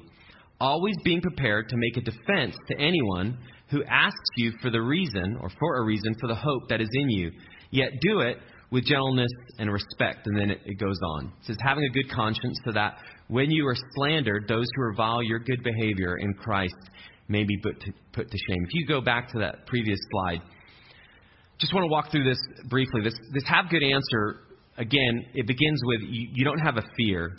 [0.59, 3.37] always being prepared to make a defense to anyone
[3.69, 6.89] who asks you for the reason, or for a reason, for the hope that is
[6.93, 7.31] in you.
[7.71, 8.37] Yet do it
[8.71, 10.25] with gentleness and respect.
[10.25, 11.25] And then it, it goes on.
[11.25, 15.21] It says, having a good conscience, so that when you are slandered, those who revile
[15.21, 16.75] your good behavior in Christ
[17.27, 18.63] may be put to, put to shame.
[18.67, 20.41] If you go back to that previous slide,
[21.59, 22.39] just want to walk through this
[22.69, 23.01] briefly.
[23.03, 24.41] This, this have good answer,
[24.77, 27.37] again, it begins with you, you don't have a fear.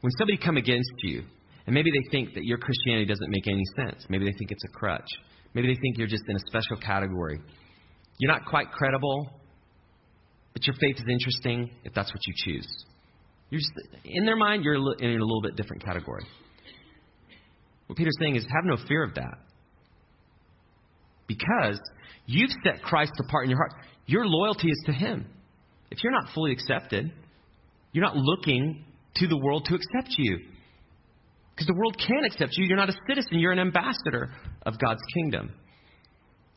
[0.00, 1.24] When somebody come against you,
[1.66, 4.04] and maybe they think that your Christianity doesn't make any sense.
[4.08, 5.08] Maybe they think it's a crutch.
[5.54, 7.40] Maybe they think you're just in a special category.
[8.18, 9.30] You're not quite credible,
[10.52, 12.68] but your faith is interesting if that's what you choose.
[13.50, 13.72] You're just,
[14.04, 16.24] in their mind, you're in a little bit different category.
[17.86, 19.38] What Peter's saying is have no fear of that.
[21.26, 21.80] Because
[22.26, 23.72] you've set Christ apart in your heart.
[24.06, 25.26] Your loyalty is to Him.
[25.90, 27.12] If you're not fully accepted,
[27.92, 28.84] you're not looking
[29.16, 30.38] to the world to accept you.
[31.54, 32.64] Because the world can't accept you.
[32.64, 34.30] You're not a citizen, you're an ambassador
[34.64, 35.52] of God's kingdom.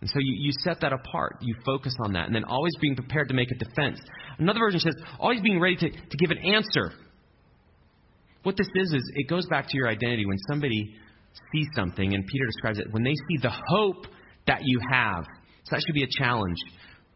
[0.02, 1.38] And so you, you set that apart.
[1.42, 2.28] You focus on that.
[2.28, 4.00] And then always being prepared to make a defense.
[4.38, 6.92] Another version says, always being ready to, to give an answer.
[8.44, 10.26] What this is, is it goes back to your identity.
[10.26, 10.96] When somebody
[11.54, 14.06] sees something, and Peter describes it, when they see the hope
[14.48, 15.24] that you have.
[15.64, 16.58] So that should be a challenge.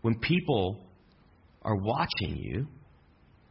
[0.01, 0.85] When people
[1.63, 2.67] are watching you,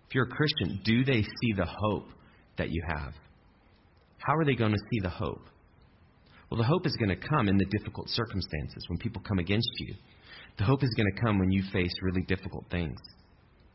[0.08, 2.08] if you're a Christian, do they see the hope
[2.58, 3.12] that you have?
[4.18, 5.42] How are they going to see the hope?
[6.50, 9.70] Well, the hope is going to come in the difficult circumstances when people come against
[9.78, 9.94] you.
[10.58, 12.98] The hope is going to come when you face really difficult things.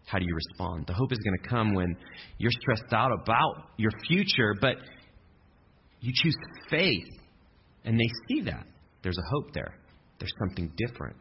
[0.05, 0.85] How do you respond?
[0.87, 1.95] The hope is going to come when
[2.37, 4.77] you're stressed out about your future, but
[5.99, 6.35] you choose
[6.69, 7.07] faith,
[7.85, 8.65] and they see that.
[9.03, 9.73] There's a hope there,
[10.19, 11.15] there's something different.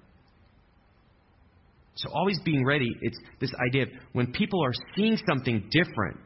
[1.95, 6.19] So, always being ready, it's this idea of when people are seeing something different,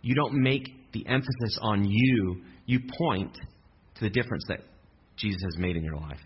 [0.00, 3.34] you don't make the emphasis on you, you point
[3.96, 4.60] to the difference that
[5.16, 6.20] Jesus has made in your life.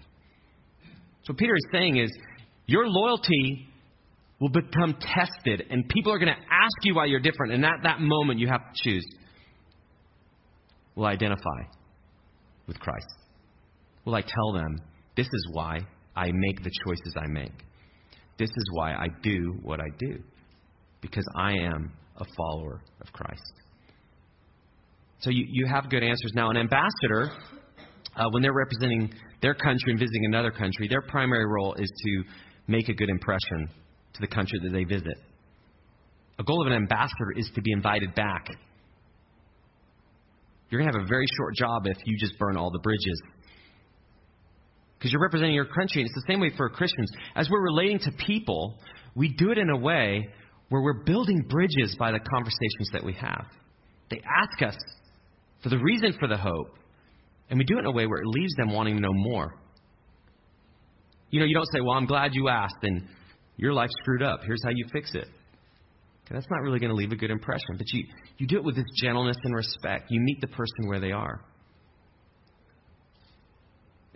[1.24, 2.10] So, Peter is saying is
[2.66, 3.68] your loyalty
[4.40, 7.82] will become tested, and people are going to ask you why you're different, and at
[7.82, 9.06] that moment, you have to choose
[10.94, 11.60] will I identify
[12.66, 13.06] with Christ?
[14.04, 14.78] Will I tell them,
[15.16, 15.78] this is why
[16.16, 17.52] I make the choices I make?
[18.38, 20.18] This is why I do what I do.
[21.00, 23.52] Because I am a follower of Christ.
[25.20, 26.32] So you, you have good answers.
[26.34, 27.30] Now, an ambassador,
[28.16, 32.22] uh, when they're representing their country and visiting another country, their primary role is to
[32.66, 33.68] make a good impression
[34.14, 35.16] to the country that they visit.
[36.38, 38.48] A goal of an ambassador is to be invited back
[40.70, 43.22] you're going to have a very short job if you just burn all the bridges.
[44.98, 46.02] Because you're representing your country.
[46.02, 47.10] And it's the same way for Christians.
[47.34, 48.78] As we're relating to people,
[49.14, 50.28] we do it in a way
[50.68, 53.46] where we're building bridges by the conversations that we have.
[54.10, 54.76] They ask us
[55.62, 56.78] for the reason for the hope,
[57.50, 59.54] and we do it in a way where it leaves them wanting to know more.
[61.30, 63.02] You know, you don't say, Well, I'm glad you asked, and
[63.56, 64.40] your life screwed up.
[64.44, 65.26] Here's how you fix it.
[66.30, 67.76] That's not really going to leave a good impression.
[67.76, 68.04] But you,
[68.38, 70.06] you do it with this gentleness and respect.
[70.10, 71.40] You meet the person where they are.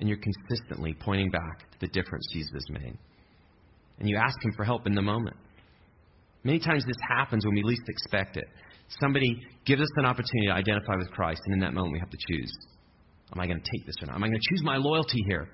[0.00, 2.96] And you're consistently pointing back to the difference Jesus made.
[3.98, 5.36] And you ask Him for help in the moment.
[6.42, 8.46] Many times this happens when we least expect it.
[9.00, 9.36] Somebody
[9.66, 12.18] gives us an opportunity to identify with Christ, and in that moment we have to
[12.28, 12.50] choose.
[13.32, 14.16] Am I going to take this or not?
[14.16, 15.48] Am I going to choose my loyalty here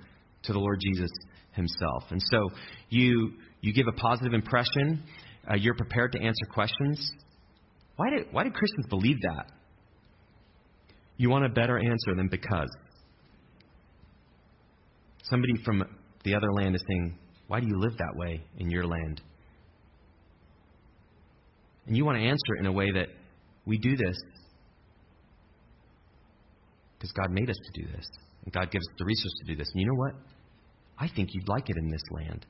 [0.44, 1.10] to the Lord Jesus
[1.52, 2.04] Himself?
[2.10, 2.48] And so
[2.88, 5.02] you you give a positive impression
[5.48, 7.12] uh, you're prepared to answer questions.
[7.96, 9.46] Why did, why did Christians believe that?
[11.16, 12.68] You want a better answer than because.
[15.28, 15.82] Somebody from
[16.24, 19.20] the other land is saying, Why do you live that way in your land?
[21.86, 23.08] And you want to answer in a way that
[23.64, 24.16] we do this
[26.98, 28.06] because God made us to do this.
[28.44, 29.68] And God gives us the resources to do this.
[29.72, 30.14] And you know what?
[30.98, 32.46] I think you'd like it in this land.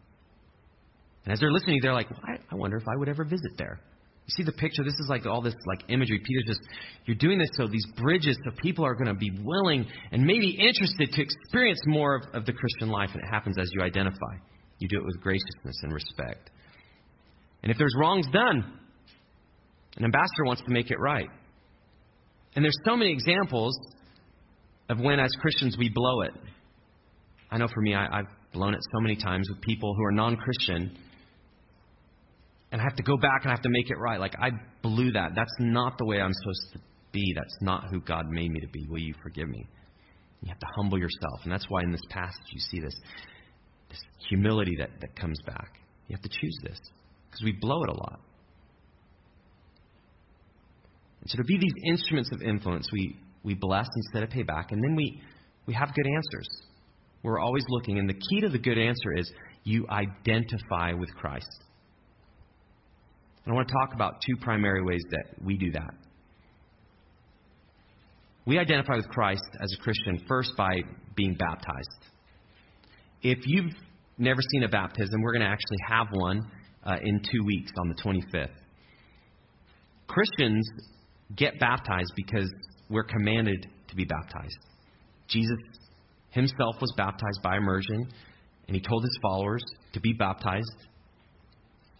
[1.24, 3.80] And as they're listening, they're like, well, I wonder if I would ever visit there.
[4.26, 4.82] You see the picture?
[4.82, 6.20] This is like all this like imagery.
[6.24, 6.60] Peter's just,
[7.04, 10.50] you're doing this so these bridges, so people are going to be willing and maybe
[10.50, 13.10] interested to experience more of, of the Christian life.
[13.12, 14.34] And it happens as you identify.
[14.78, 16.50] You do it with graciousness and respect.
[17.62, 18.64] And if there's wrongs done,
[19.96, 21.28] an ambassador wants to make it right.
[22.54, 23.78] And there's so many examples
[24.88, 26.32] of when, as Christians, we blow it.
[27.50, 30.12] I know for me, I, I've blown it so many times with people who are
[30.12, 30.98] non Christian
[32.76, 34.20] and I have to go back and I have to make it right.
[34.20, 34.50] Like, I
[34.82, 35.30] blew that.
[35.34, 36.78] That's not the way I'm supposed to
[37.10, 37.32] be.
[37.34, 38.84] That's not who God made me to be.
[38.90, 39.66] Will you forgive me?
[40.42, 41.40] You have to humble yourself.
[41.44, 42.94] And that's why in this passage you see this,
[43.88, 45.80] this humility that, that comes back.
[46.08, 46.78] You have to choose this
[47.30, 48.20] because we blow it a lot.
[51.22, 54.72] And so to be these instruments of influence, we, we bless instead of pay back,
[54.72, 55.22] and then we,
[55.64, 56.48] we have good answers.
[57.22, 59.32] We're always looking, and the key to the good answer is
[59.64, 61.62] you identify with Christ.
[63.46, 65.94] And I want to talk about two primary ways that we do that.
[68.44, 70.80] We identify with Christ as a Christian first by
[71.14, 72.12] being baptized.
[73.22, 73.72] If you've
[74.18, 76.42] never seen a baptism, we're going to actually have one
[76.84, 78.50] uh, in two weeks on the 25th.
[80.08, 80.68] Christians
[81.36, 82.50] get baptized because
[82.88, 84.58] we're commanded to be baptized.
[85.28, 85.58] Jesus
[86.30, 88.08] himself was baptized by immersion,
[88.66, 90.86] and he told his followers to be baptized.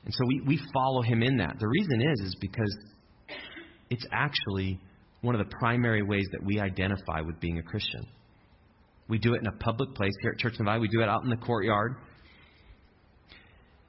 [0.07, 1.57] And so we, we follow him in that.
[1.59, 2.77] The reason is, is because
[3.91, 4.81] it's actually
[5.21, 8.07] one of the primary ways that we identify with being a Christian.
[9.09, 10.81] We do it in a public place here at Church Valley.
[10.81, 11.97] We do it out in the courtyard.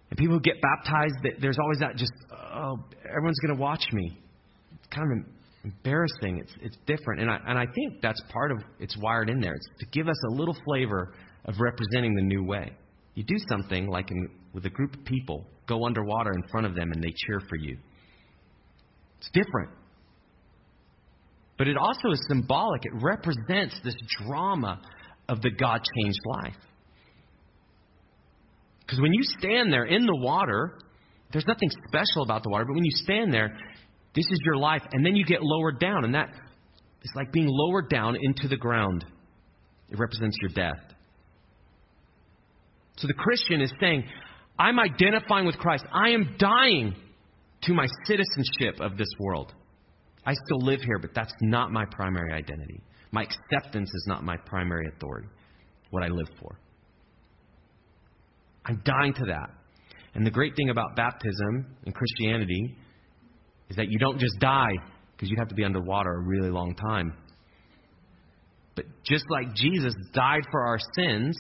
[0.10, 2.78] And people who get baptized, there's always that just, oh,
[3.08, 4.18] everyone's going to watch me.
[4.76, 5.34] It's kind of
[5.66, 6.40] embarrassing.
[6.40, 7.22] It's, it's different.
[7.22, 9.54] And I, and I think that's part of it's wired in there.
[9.54, 11.14] It's to give us a little flavor
[11.46, 12.72] of representing the new way.
[13.16, 16.74] You do something like in, with a group of people, go underwater in front of
[16.74, 17.78] them and they cheer for you.
[19.20, 19.70] It's different.
[21.60, 22.82] But it also is symbolic.
[22.84, 23.94] It represents this
[24.26, 24.82] drama
[25.30, 26.58] of the God changed life.
[28.80, 30.80] Because when you stand there in the water,
[31.32, 33.56] there's nothing special about the water, but when you stand there,
[34.16, 36.30] this is your life, and then you get lowered down, and that
[37.04, 39.06] is like being lowered down into the ground.
[39.92, 40.82] It represents your death.
[42.96, 44.04] So the Christian is saying,
[44.60, 45.86] I'm identifying with Christ.
[45.94, 46.96] I am dying
[47.64, 49.54] to my citizenship of this world.
[50.26, 52.82] I still live here, but that's not my primary identity.
[53.12, 55.28] My acceptance is not my primary authority,
[55.92, 56.60] what I live for.
[58.66, 59.50] I'm dying to that.
[60.14, 62.76] And the great thing about baptism and Christianity
[63.70, 64.74] is that you don't just die
[65.16, 67.14] because you'd have to be underwater a really long time.
[68.76, 71.38] But just like Jesus died for our sins,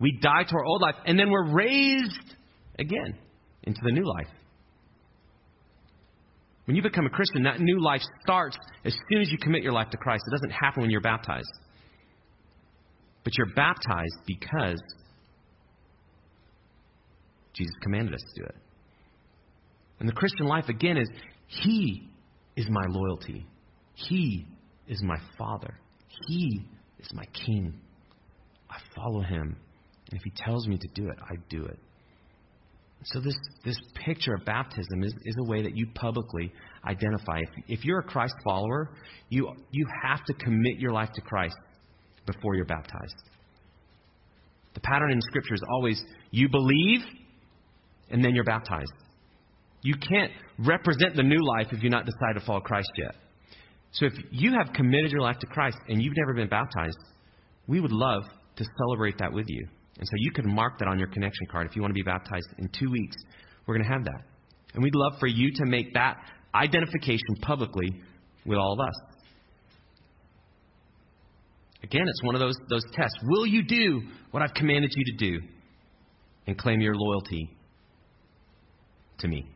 [0.00, 2.34] we die to our old life and then we're raised
[2.78, 3.18] again
[3.62, 4.28] into the new life.
[6.66, 9.72] When you become a Christian, that new life starts as soon as you commit your
[9.72, 10.24] life to Christ.
[10.26, 11.52] It doesn't happen when you're baptized.
[13.22, 14.80] But you're baptized because
[17.52, 18.56] Jesus commanded us to do it.
[20.00, 21.08] And the Christian life, again, is
[21.46, 22.08] He
[22.56, 23.46] is my loyalty.
[23.94, 24.46] He
[24.88, 25.78] is my Father.
[26.28, 26.66] He
[26.98, 27.74] is my King.
[28.70, 29.56] I follow Him.
[30.10, 31.78] And if He tells me to do it, I do it.
[33.06, 36.52] So this, this picture of baptism is, is a way that you publicly
[36.86, 37.40] identify.
[37.40, 38.90] If, if you're a Christ follower,
[39.28, 41.56] you, you have to commit your life to Christ
[42.26, 43.14] before you're baptized.
[44.72, 47.00] The pattern in Scripture is always you believe
[48.10, 48.92] and then you're baptized.
[49.82, 53.14] You can't represent the new life if you're not decided to follow Christ yet.
[53.92, 56.98] So if you have committed your life to Christ and you've never been baptized,
[57.68, 58.22] we would love
[58.56, 59.68] to celebrate that with you.
[59.98, 62.02] And so you can mark that on your connection card if you want to be
[62.02, 63.16] baptized in two weeks.
[63.66, 64.22] We're going to have that.
[64.74, 66.16] And we'd love for you to make that
[66.54, 68.02] identification publicly
[68.44, 68.94] with all of us.
[71.82, 73.16] Again, it's one of those, those tests.
[73.24, 75.46] Will you do what I've commanded you to do
[76.46, 77.50] and claim your loyalty
[79.18, 79.46] to me?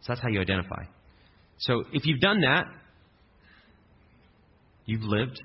[0.00, 0.84] So that's how you identify.
[1.58, 2.64] So if you've done that,
[4.86, 5.40] you've lived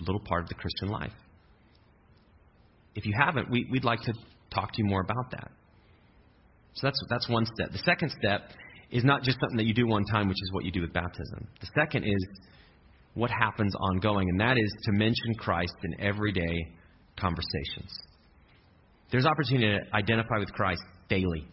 [0.00, 1.12] a little part of the Christian life.
[2.98, 4.12] If you haven't, we, would like to
[4.52, 5.52] talk to you more about that.
[6.74, 7.70] So that's, that's one step.
[7.70, 8.50] The second step
[8.90, 10.92] is not just something that you do one time, which is what you do with
[10.92, 11.46] baptism.
[11.60, 12.26] The second is
[13.14, 16.74] what happens ongoing, and that is to mention Christ in everyday
[17.16, 17.96] conversations.
[19.12, 21.46] There's opportunity to identify with Christ daily.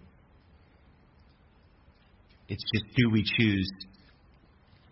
[2.48, 3.70] It's just do we choose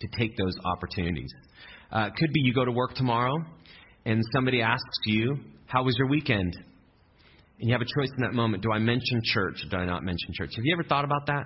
[0.01, 1.31] to take those opportunities?
[1.91, 3.37] Uh, could be you go to work tomorrow
[4.05, 5.37] and somebody asks you,
[5.73, 6.55] How was your weekend?
[7.59, 8.62] And you have a choice in that moment.
[8.62, 10.51] Do I mention church or do I not mention church?
[10.55, 11.45] Have you ever thought about that?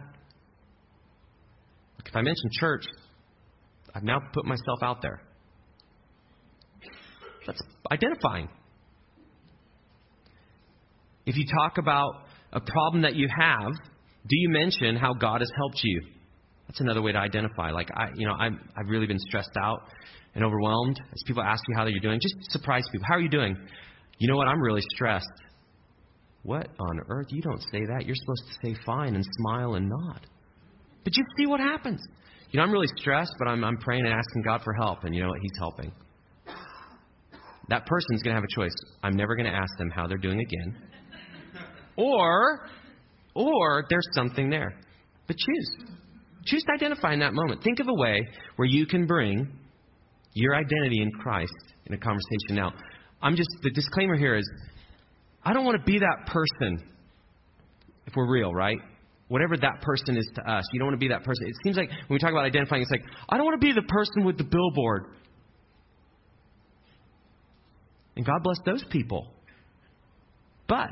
[2.06, 2.84] If I mention church,
[3.96, 5.22] I've now put myself out there.
[7.46, 8.50] That's identifying.
[11.26, 12.12] If you talk about
[12.52, 13.72] a problem that you have,
[14.28, 16.02] do you mention how God has helped you?
[16.68, 17.72] That's another way to identify.
[17.72, 19.84] Like I, you know, I'm, I've really been stressed out
[20.36, 21.00] and overwhelmed.
[21.14, 23.06] As people ask you how you're doing, just surprise people.
[23.08, 23.56] How are you doing?
[24.18, 24.48] You know what?
[24.48, 25.28] I'm really stressed.
[26.44, 27.28] What on earth?
[27.30, 28.06] You don't say that.
[28.06, 30.26] You're supposed to say fine and smile and nod.
[31.04, 32.02] But you see what happens.
[32.52, 35.14] You know, I'm really stressed, but I'm, I'm praying and asking God for help, and
[35.14, 35.40] you know what?
[35.42, 35.92] He's helping.
[37.70, 38.76] That person's going to have a choice.
[39.04, 40.78] I'm never going to ask them how they're doing again.
[41.98, 42.70] Or
[43.34, 44.74] or there's something there.
[45.28, 45.88] But choose.
[46.46, 47.62] choose to identify in that moment.
[47.64, 48.22] Think of a way
[48.56, 49.48] where you can bring
[50.34, 51.52] your identity in Christ
[51.86, 52.52] in a conversation.
[52.52, 52.74] Now,
[53.22, 54.50] I'm just, the disclaimer here is
[55.44, 56.84] I don't want to be that person
[58.06, 58.78] if we're real, right?
[59.28, 61.48] Whatever that person is to us, you don't want to be that person.
[61.48, 63.74] It seems like when we talk about identifying, it's like, I don't want to be
[63.74, 65.06] the person with the billboard.
[68.16, 69.28] And God bless those people.
[70.68, 70.90] But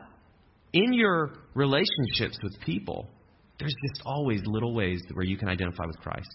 [0.73, 3.07] in your relationships with people,
[3.59, 6.27] there's just always little ways where you can identify with Christ.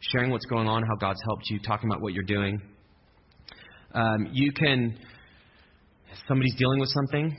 [0.00, 2.60] Sharing what's going on, how God's helped you, talking about what you're doing.
[3.94, 4.98] Um, you can,
[6.26, 7.36] somebody's dealing with something,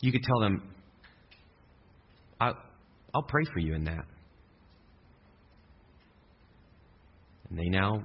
[0.00, 0.62] you could tell them,
[2.40, 2.56] I'll,
[3.14, 4.04] I'll pray for you in that.
[7.48, 8.04] And they now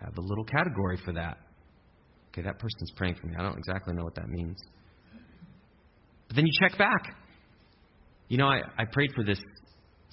[0.00, 1.38] have a little category for that.
[2.28, 3.34] Okay, that person's praying for me.
[3.38, 4.56] I don't exactly know what that means.
[6.28, 7.16] But then you check back.
[8.28, 9.40] You know, I, I prayed for this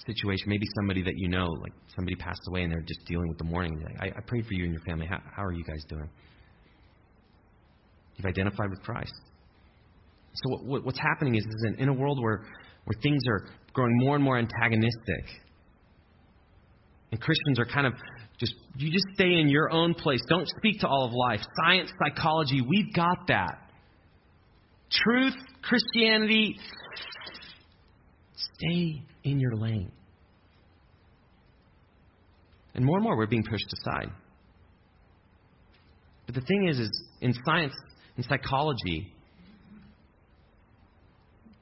[0.06, 0.48] situation.
[0.48, 3.44] Maybe somebody that you know, like somebody passed away and they're just dealing with the
[3.44, 3.78] mourning.
[4.00, 5.06] I, I prayed for you and your family.
[5.06, 6.08] How, how are you guys doing?
[8.16, 9.14] You've identified with Christ.
[10.34, 12.44] So what, what, what's happening is, is in, in a world where,
[12.84, 15.26] where things are growing more and more antagonistic,
[17.12, 17.92] and Christians are kind of
[18.38, 20.20] just, you just stay in your own place.
[20.28, 21.40] Don't speak to all of life.
[21.64, 23.58] Science, psychology, we've got that.
[24.90, 26.56] Truth, Christianity,
[28.34, 29.92] stay in your lane.
[32.74, 34.10] And more and more we're being pushed aside.
[36.26, 37.74] But the thing is, is in science
[38.16, 39.12] and psychology,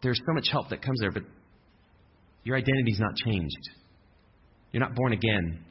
[0.03, 1.22] there's so much help that comes there, but
[2.44, 3.70] your identity's not changed.
[4.72, 5.64] You're not born again.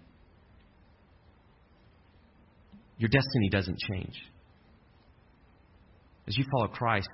[2.98, 4.16] Your destiny doesn't change.
[6.28, 7.10] As you follow Christ,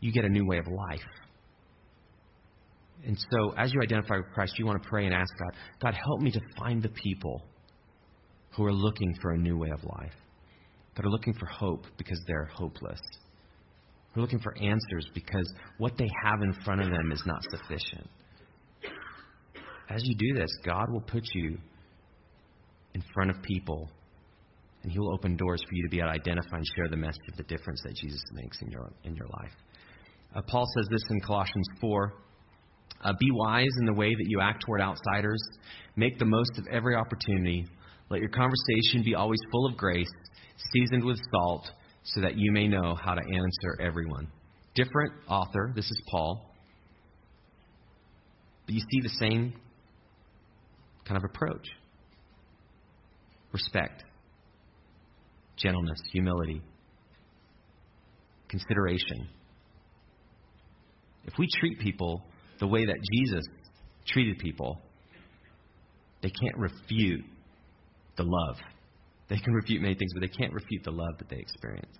[0.00, 1.04] you get a new way of life.
[3.06, 5.94] And so, as you identify with Christ, you want to pray and ask God, God,
[5.94, 7.42] help me to find the people
[8.56, 10.12] who are looking for a new way of life,
[10.96, 13.00] that are looking for hope because they're hopeless,
[14.12, 17.40] who are looking for answers because what they have in front of them is not
[17.50, 18.08] sufficient.
[19.88, 21.58] As you do this, God will put you
[22.94, 23.88] in front of people
[24.82, 26.96] and He will open doors for you to be able to identify and share the
[26.96, 29.52] message of the difference that Jesus makes in your, in your life.
[30.34, 32.14] Uh, Paul says this in Colossians 4.
[33.02, 35.42] Uh, be wise in the way that you act toward outsiders.
[35.96, 37.66] Make the most of every opportunity.
[38.10, 40.10] Let your conversation be always full of grace,
[40.72, 41.70] seasoned with salt,
[42.02, 44.28] so that you may know how to answer everyone.
[44.74, 45.72] Different author.
[45.74, 46.50] This is Paul.
[48.66, 49.54] But you see the same
[51.06, 51.66] kind of approach
[53.52, 54.04] respect
[55.56, 56.62] gentleness, humility,
[58.48, 59.28] consideration.
[61.26, 62.22] If we treat people
[62.60, 63.44] the way that Jesus
[64.06, 64.80] treated people,
[66.22, 67.24] they can't refute
[68.16, 68.56] the love.
[69.30, 71.96] They can refute many things, but they can't refute the love that they experience.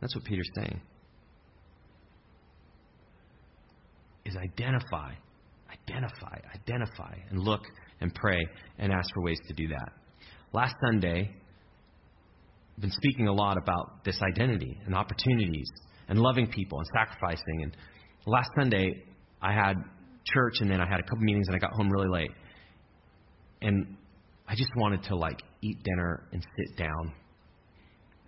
[0.00, 0.80] That's what Peter's saying.
[4.24, 5.12] Is identify,
[5.70, 7.62] identify, identify, and look
[8.00, 8.40] and pray
[8.78, 9.92] and ask for ways to do that.
[10.52, 11.30] Last Sunday,
[12.76, 15.70] I've been speaking a lot about this identity and opportunities
[16.08, 17.62] and loving people and sacrificing.
[17.62, 17.76] And
[18.26, 19.04] last Sunday,
[19.40, 19.76] I had
[20.24, 22.32] church and then I had a couple meetings and I got home really late.
[23.60, 23.96] And
[24.48, 27.12] I just wanted to like eat dinner and sit down.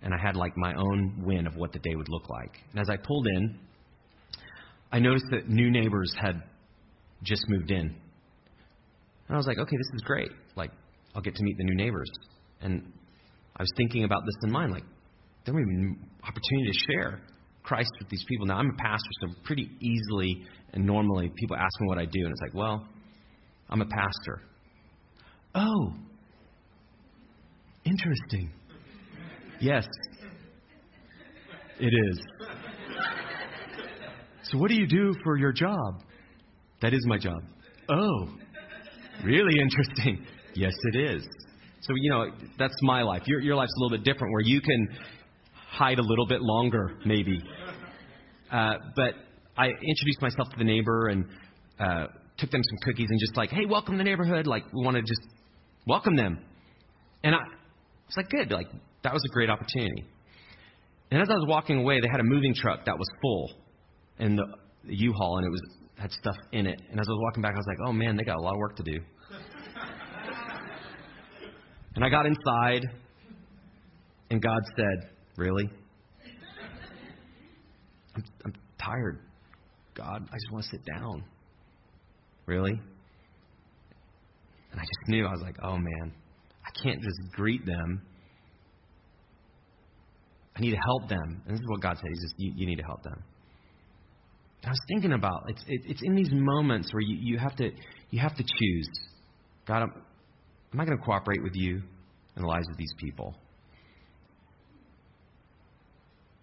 [0.01, 2.51] And I had like my own win of what the day would look like.
[2.71, 3.59] And as I pulled in,
[4.91, 6.41] I noticed that new neighbors had
[7.23, 7.85] just moved in.
[9.27, 10.29] And I was like, okay, this is great.
[10.55, 10.71] Like,
[11.15, 12.09] I'll get to meet the new neighbors.
[12.61, 12.93] And
[13.57, 14.83] I was thinking about this in mind, like
[15.45, 17.21] there may be an opportunity to share
[17.63, 18.45] Christ with these people.
[18.45, 22.19] Now I'm a pastor, so pretty easily and normally people ask me what I do,
[22.19, 22.85] and it's like, well,
[23.69, 24.41] I'm a pastor.
[25.55, 25.93] Oh,
[27.85, 28.51] interesting.
[29.59, 29.85] Yes,
[31.79, 32.19] it is.
[34.43, 36.01] So, what do you do for your job?
[36.81, 37.41] That is my job.
[37.89, 38.27] Oh,
[39.23, 40.25] really interesting.
[40.57, 41.21] Yes, it is.
[41.81, 42.27] So, you know,
[42.57, 43.23] that's my life.
[43.25, 44.87] Your, your life's a little bit different where you can
[45.69, 47.43] hide a little bit longer, maybe.
[48.49, 49.15] Uh, but
[49.57, 51.25] I introduced myself to the neighbor and
[51.77, 52.07] uh,
[52.37, 54.47] took them some cookies and just like, hey, welcome to the neighborhood.
[54.47, 55.21] Like, we want to just
[55.85, 56.39] welcome them.
[57.25, 57.39] And I
[58.07, 58.51] was like, good.
[58.51, 58.67] Like,
[59.03, 60.05] that was a great opportunity.
[61.11, 63.51] And as I was walking away, they had a moving truck that was full
[64.19, 64.45] in the,
[64.83, 65.61] the U-Haul, and it was
[65.97, 66.81] had stuff in it.
[66.91, 68.53] And as I was walking back, I was like, oh man, they got a lot
[68.53, 68.99] of work to do.
[71.95, 72.85] And I got inside,
[74.29, 75.69] and God said, Really?
[78.15, 79.19] I'm, I'm tired.
[79.95, 81.23] God, I just want to sit down.
[82.45, 82.71] Really?
[84.71, 86.13] And I just knew, I was like, oh man,
[86.65, 88.01] I can't just greet them.
[90.55, 91.41] I need to help them.
[91.45, 92.07] And this is what God said.
[92.09, 93.23] He says, you, you need to help them.
[94.65, 97.69] I was thinking about it's it, it's in these moments where you, you have to
[98.09, 98.89] you have to choose.
[99.67, 99.93] God, I'm,
[100.73, 101.81] am I going to cooperate with you
[102.35, 103.35] in the lives of these people?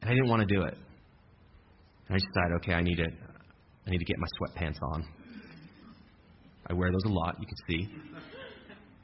[0.00, 0.74] And I didn't want to do it.
[2.08, 3.06] And I decided, okay, I need to
[3.86, 5.04] I need to get my sweatpants on.
[6.68, 7.88] I wear those a lot, you can see.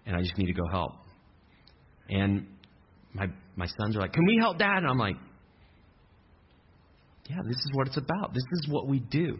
[0.06, 0.92] And I just need to go help.
[2.08, 2.46] And
[3.12, 5.16] my my sons are like, "Can we help dad?" And I'm like,
[7.28, 8.32] yeah, this is what it's about.
[8.32, 9.38] This is what we do.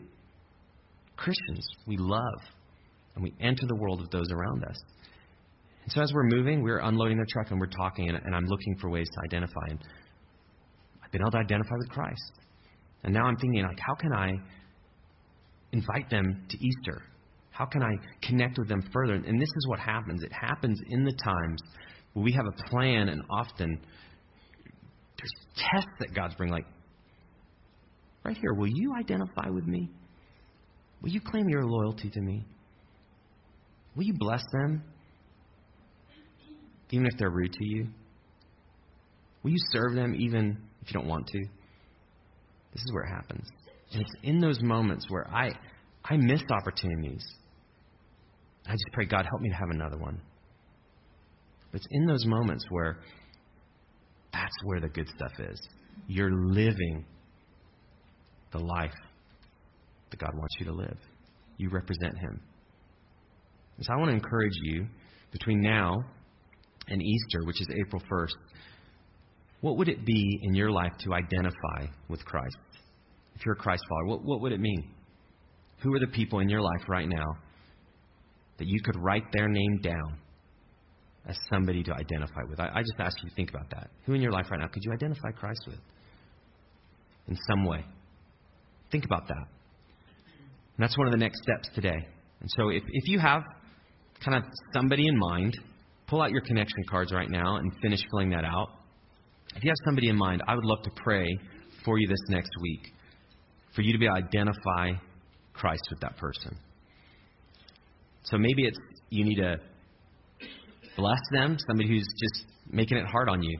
[1.16, 2.40] Christians, we love
[3.14, 4.76] and we enter the world of those around us.
[5.84, 8.44] And so as we're moving, we're unloading the truck and we're talking, and, and I'm
[8.44, 9.66] looking for ways to identify.
[9.68, 9.78] And
[11.02, 12.32] I've been able to identify with Christ.
[13.04, 14.32] And now I'm thinking, like, how can I
[15.72, 17.02] invite them to Easter?
[17.50, 19.14] How can I connect with them further?
[19.14, 20.22] And this is what happens.
[20.22, 21.60] It happens in the times
[22.22, 23.80] we have a plan, and often
[25.18, 26.66] there's tests that God's bring, like,
[28.24, 29.90] right here, will you identify with me?
[31.02, 32.44] Will you claim your loyalty to me?
[33.96, 34.82] Will you bless them,
[36.90, 37.88] even if they're rude to you?
[39.42, 41.38] Will you serve them, even if you don't want to?
[42.72, 43.46] This is where it happens.
[43.92, 45.50] And it's in those moments where I,
[46.04, 47.24] I missed opportunities.
[48.66, 50.20] I just pray, God, help me to have another one.
[51.70, 52.98] But it's in those moments where
[54.32, 55.60] that's where the good stuff is.
[56.06, 57.04] You're living
[58.52, 58.94] the life
[60.10, 60.96] that God wants you to live.
[61.56, 62.40] You represent Him.
[63.76, 64.86] And so I want to encourage you
[65.32, 65.96] between now
[66.88, 68.32] and Easter, which is April 1st,
[69.60, 72.56] what would it be in your life to identify with Christ?
[73.34, 74.92] If you're a Christ follower, what, what would it mean?
[75.82, 77.36] Who are the people in your life right now
[78.58, 80.18] that you could write their name down
[81.29, 82.59] as somebody to identify with?
[82.59, 83.91] I, I just ask you to think about that.
[84.07, 85.79] Who in your life right now could you identify Christ with
[87.29, 87.85] in some way?
[88.91, 89.37] Think about that.
[89.37, 92.07] And that's one of the next steps today.
[92.41, 93.43] And so if, if you have
[94.24, 95.57] kind of somebody in mind,
[96.07, 98.68] pull out your connection cards right now and finish filling that out.
[99.55, 101.26] If you have somebody in mind, I would love to pray
[101.85, 102.93] for you this next week
[103.74, 104.93] for you to be able to identify
[105.53, 106.57] Christ with that person.
[108.24, 108.79] So maybe it's
[109.11, 109.57] you need to
[110.99, 113.59] bless them, somebody who's just making it hard on you.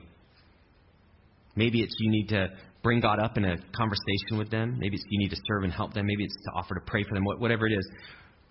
[1.55, 2.49] Maybe it's you need to
[2.83, 4.75] bring God up in a conversation with them.
[4.77, 6.05] Maybe it's you need to serve and help them.
[6.05, 7.91] Maybe it's to offer to pray for them, whatever it is.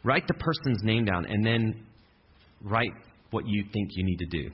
[0.04, 1.86] Write the person's name down and then
[2.62, 2.92] write
[3.30, 4.50] what you think you need to do.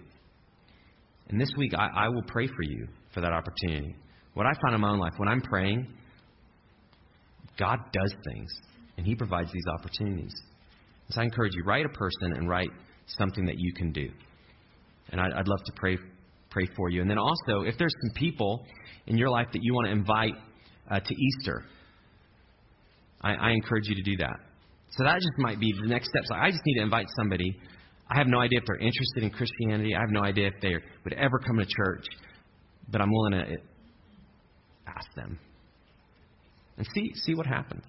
[1.29, 3.95] And this week, I, I will pray for you for that opportunity.
[4.35, 5.87] What I found in my own life, when I'm praying,
[7.57, 8.51] God does things,
[8.97, 10.35] and He provides these opportunities.
[11.11, 12.71] So I encourage you, write a person and write
[13.07, 14.11] something that you can do.
[15.11, 15.99] And I'd, I'd love to pray
[16.51, 17.01] pray for you.
[17.01, 18.65] And then also, if there's some people
[19.09, 20.35] in your life that you want to invite
[20.89, 21.65] uh, to Easter,
[23.21, 24.37] I, I encourage you to do that.
[24.91, 26.29] So that just might be the next steps.
[26.33, 27.57] I just need to invite somebody.
[28.09, 29.95] I have no idea if they're interested in Christianity.
[29.97, 32.05] I have no idea if they would ever come to church,
[32.91, 33.57] but I'm willing to
[34.87, 35.39] ask them
[36.77, 37.83] and see see what happens.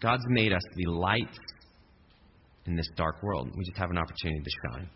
[0.00, 1.38] God's made us to be lights
[2.68, 3.50] in this dark world.
[3.56, 4.88] We just have an opportunity to shine.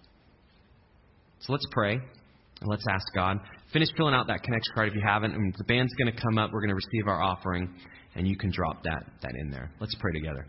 [1.40, 1.94] So let's pray.
[1.94, 3.38] And let's ask God.
[3.72, 5.34] Finish filling out that connection card if you haven't.
[5.34, 6.52] And the band's going to come up.
[6.52, 7.74] We're going to receive our offering,
[8.14, 9.72] and you can drop that, that in there.
[9.80, 10.46] Let's pray together.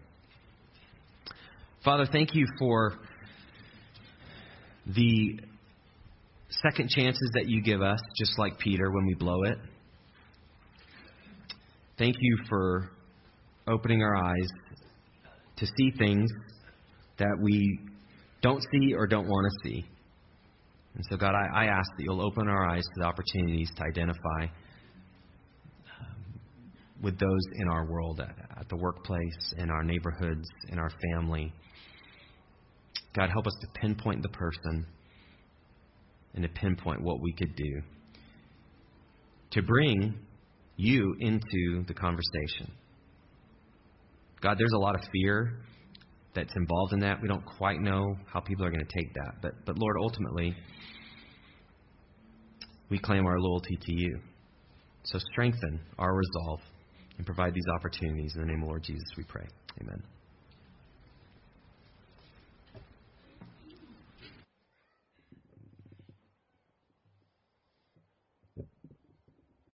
[1.83, 2.93] Father, thank you for
[4.85, 5.39] the
[6.49, 9.57] second chances that you give us, just like Peter when we blow it.
[11.97, 12.91] Thank you for
[13.67, 14.47] opening our eyes
[15.57, 16.29] to see things
[17.17, 17.79] that we
[18.41, 19.85] don't see or don't want to see.
[20.95, 23.83] And so, God, I, I ask that you'll open our eyes to the opportunities to
[23.83, 26.39] identify um,
[27.01, 31.51] with those in our world, at, at the workplace, in our neighborhoods, in our family.
[33.15, 34.85] God, help us to pinpoint the person
[36.35, 37.81] and to pinpoint what we could do
[39.53, 40.15] to bring
[40.77, 42.71] you into the conversation.
[44.41, 45.59] God, there's a lot of fear
[46.35, 47.21] that's involved in that.
[47.21, 49.35] We don't quite know how people are going to take that.
[49.41, 50.55] But, but Lord, ultimately,
[52.89, 54.19] we claim our loyalty to you.
[55.03, 56.59] So strengthen our resolve
[57.17, 58.33] and provide these opportunities.
[58.35, 59.45] In the name of Lord Jesus, we pray.
[59.81, 60.01] Amen.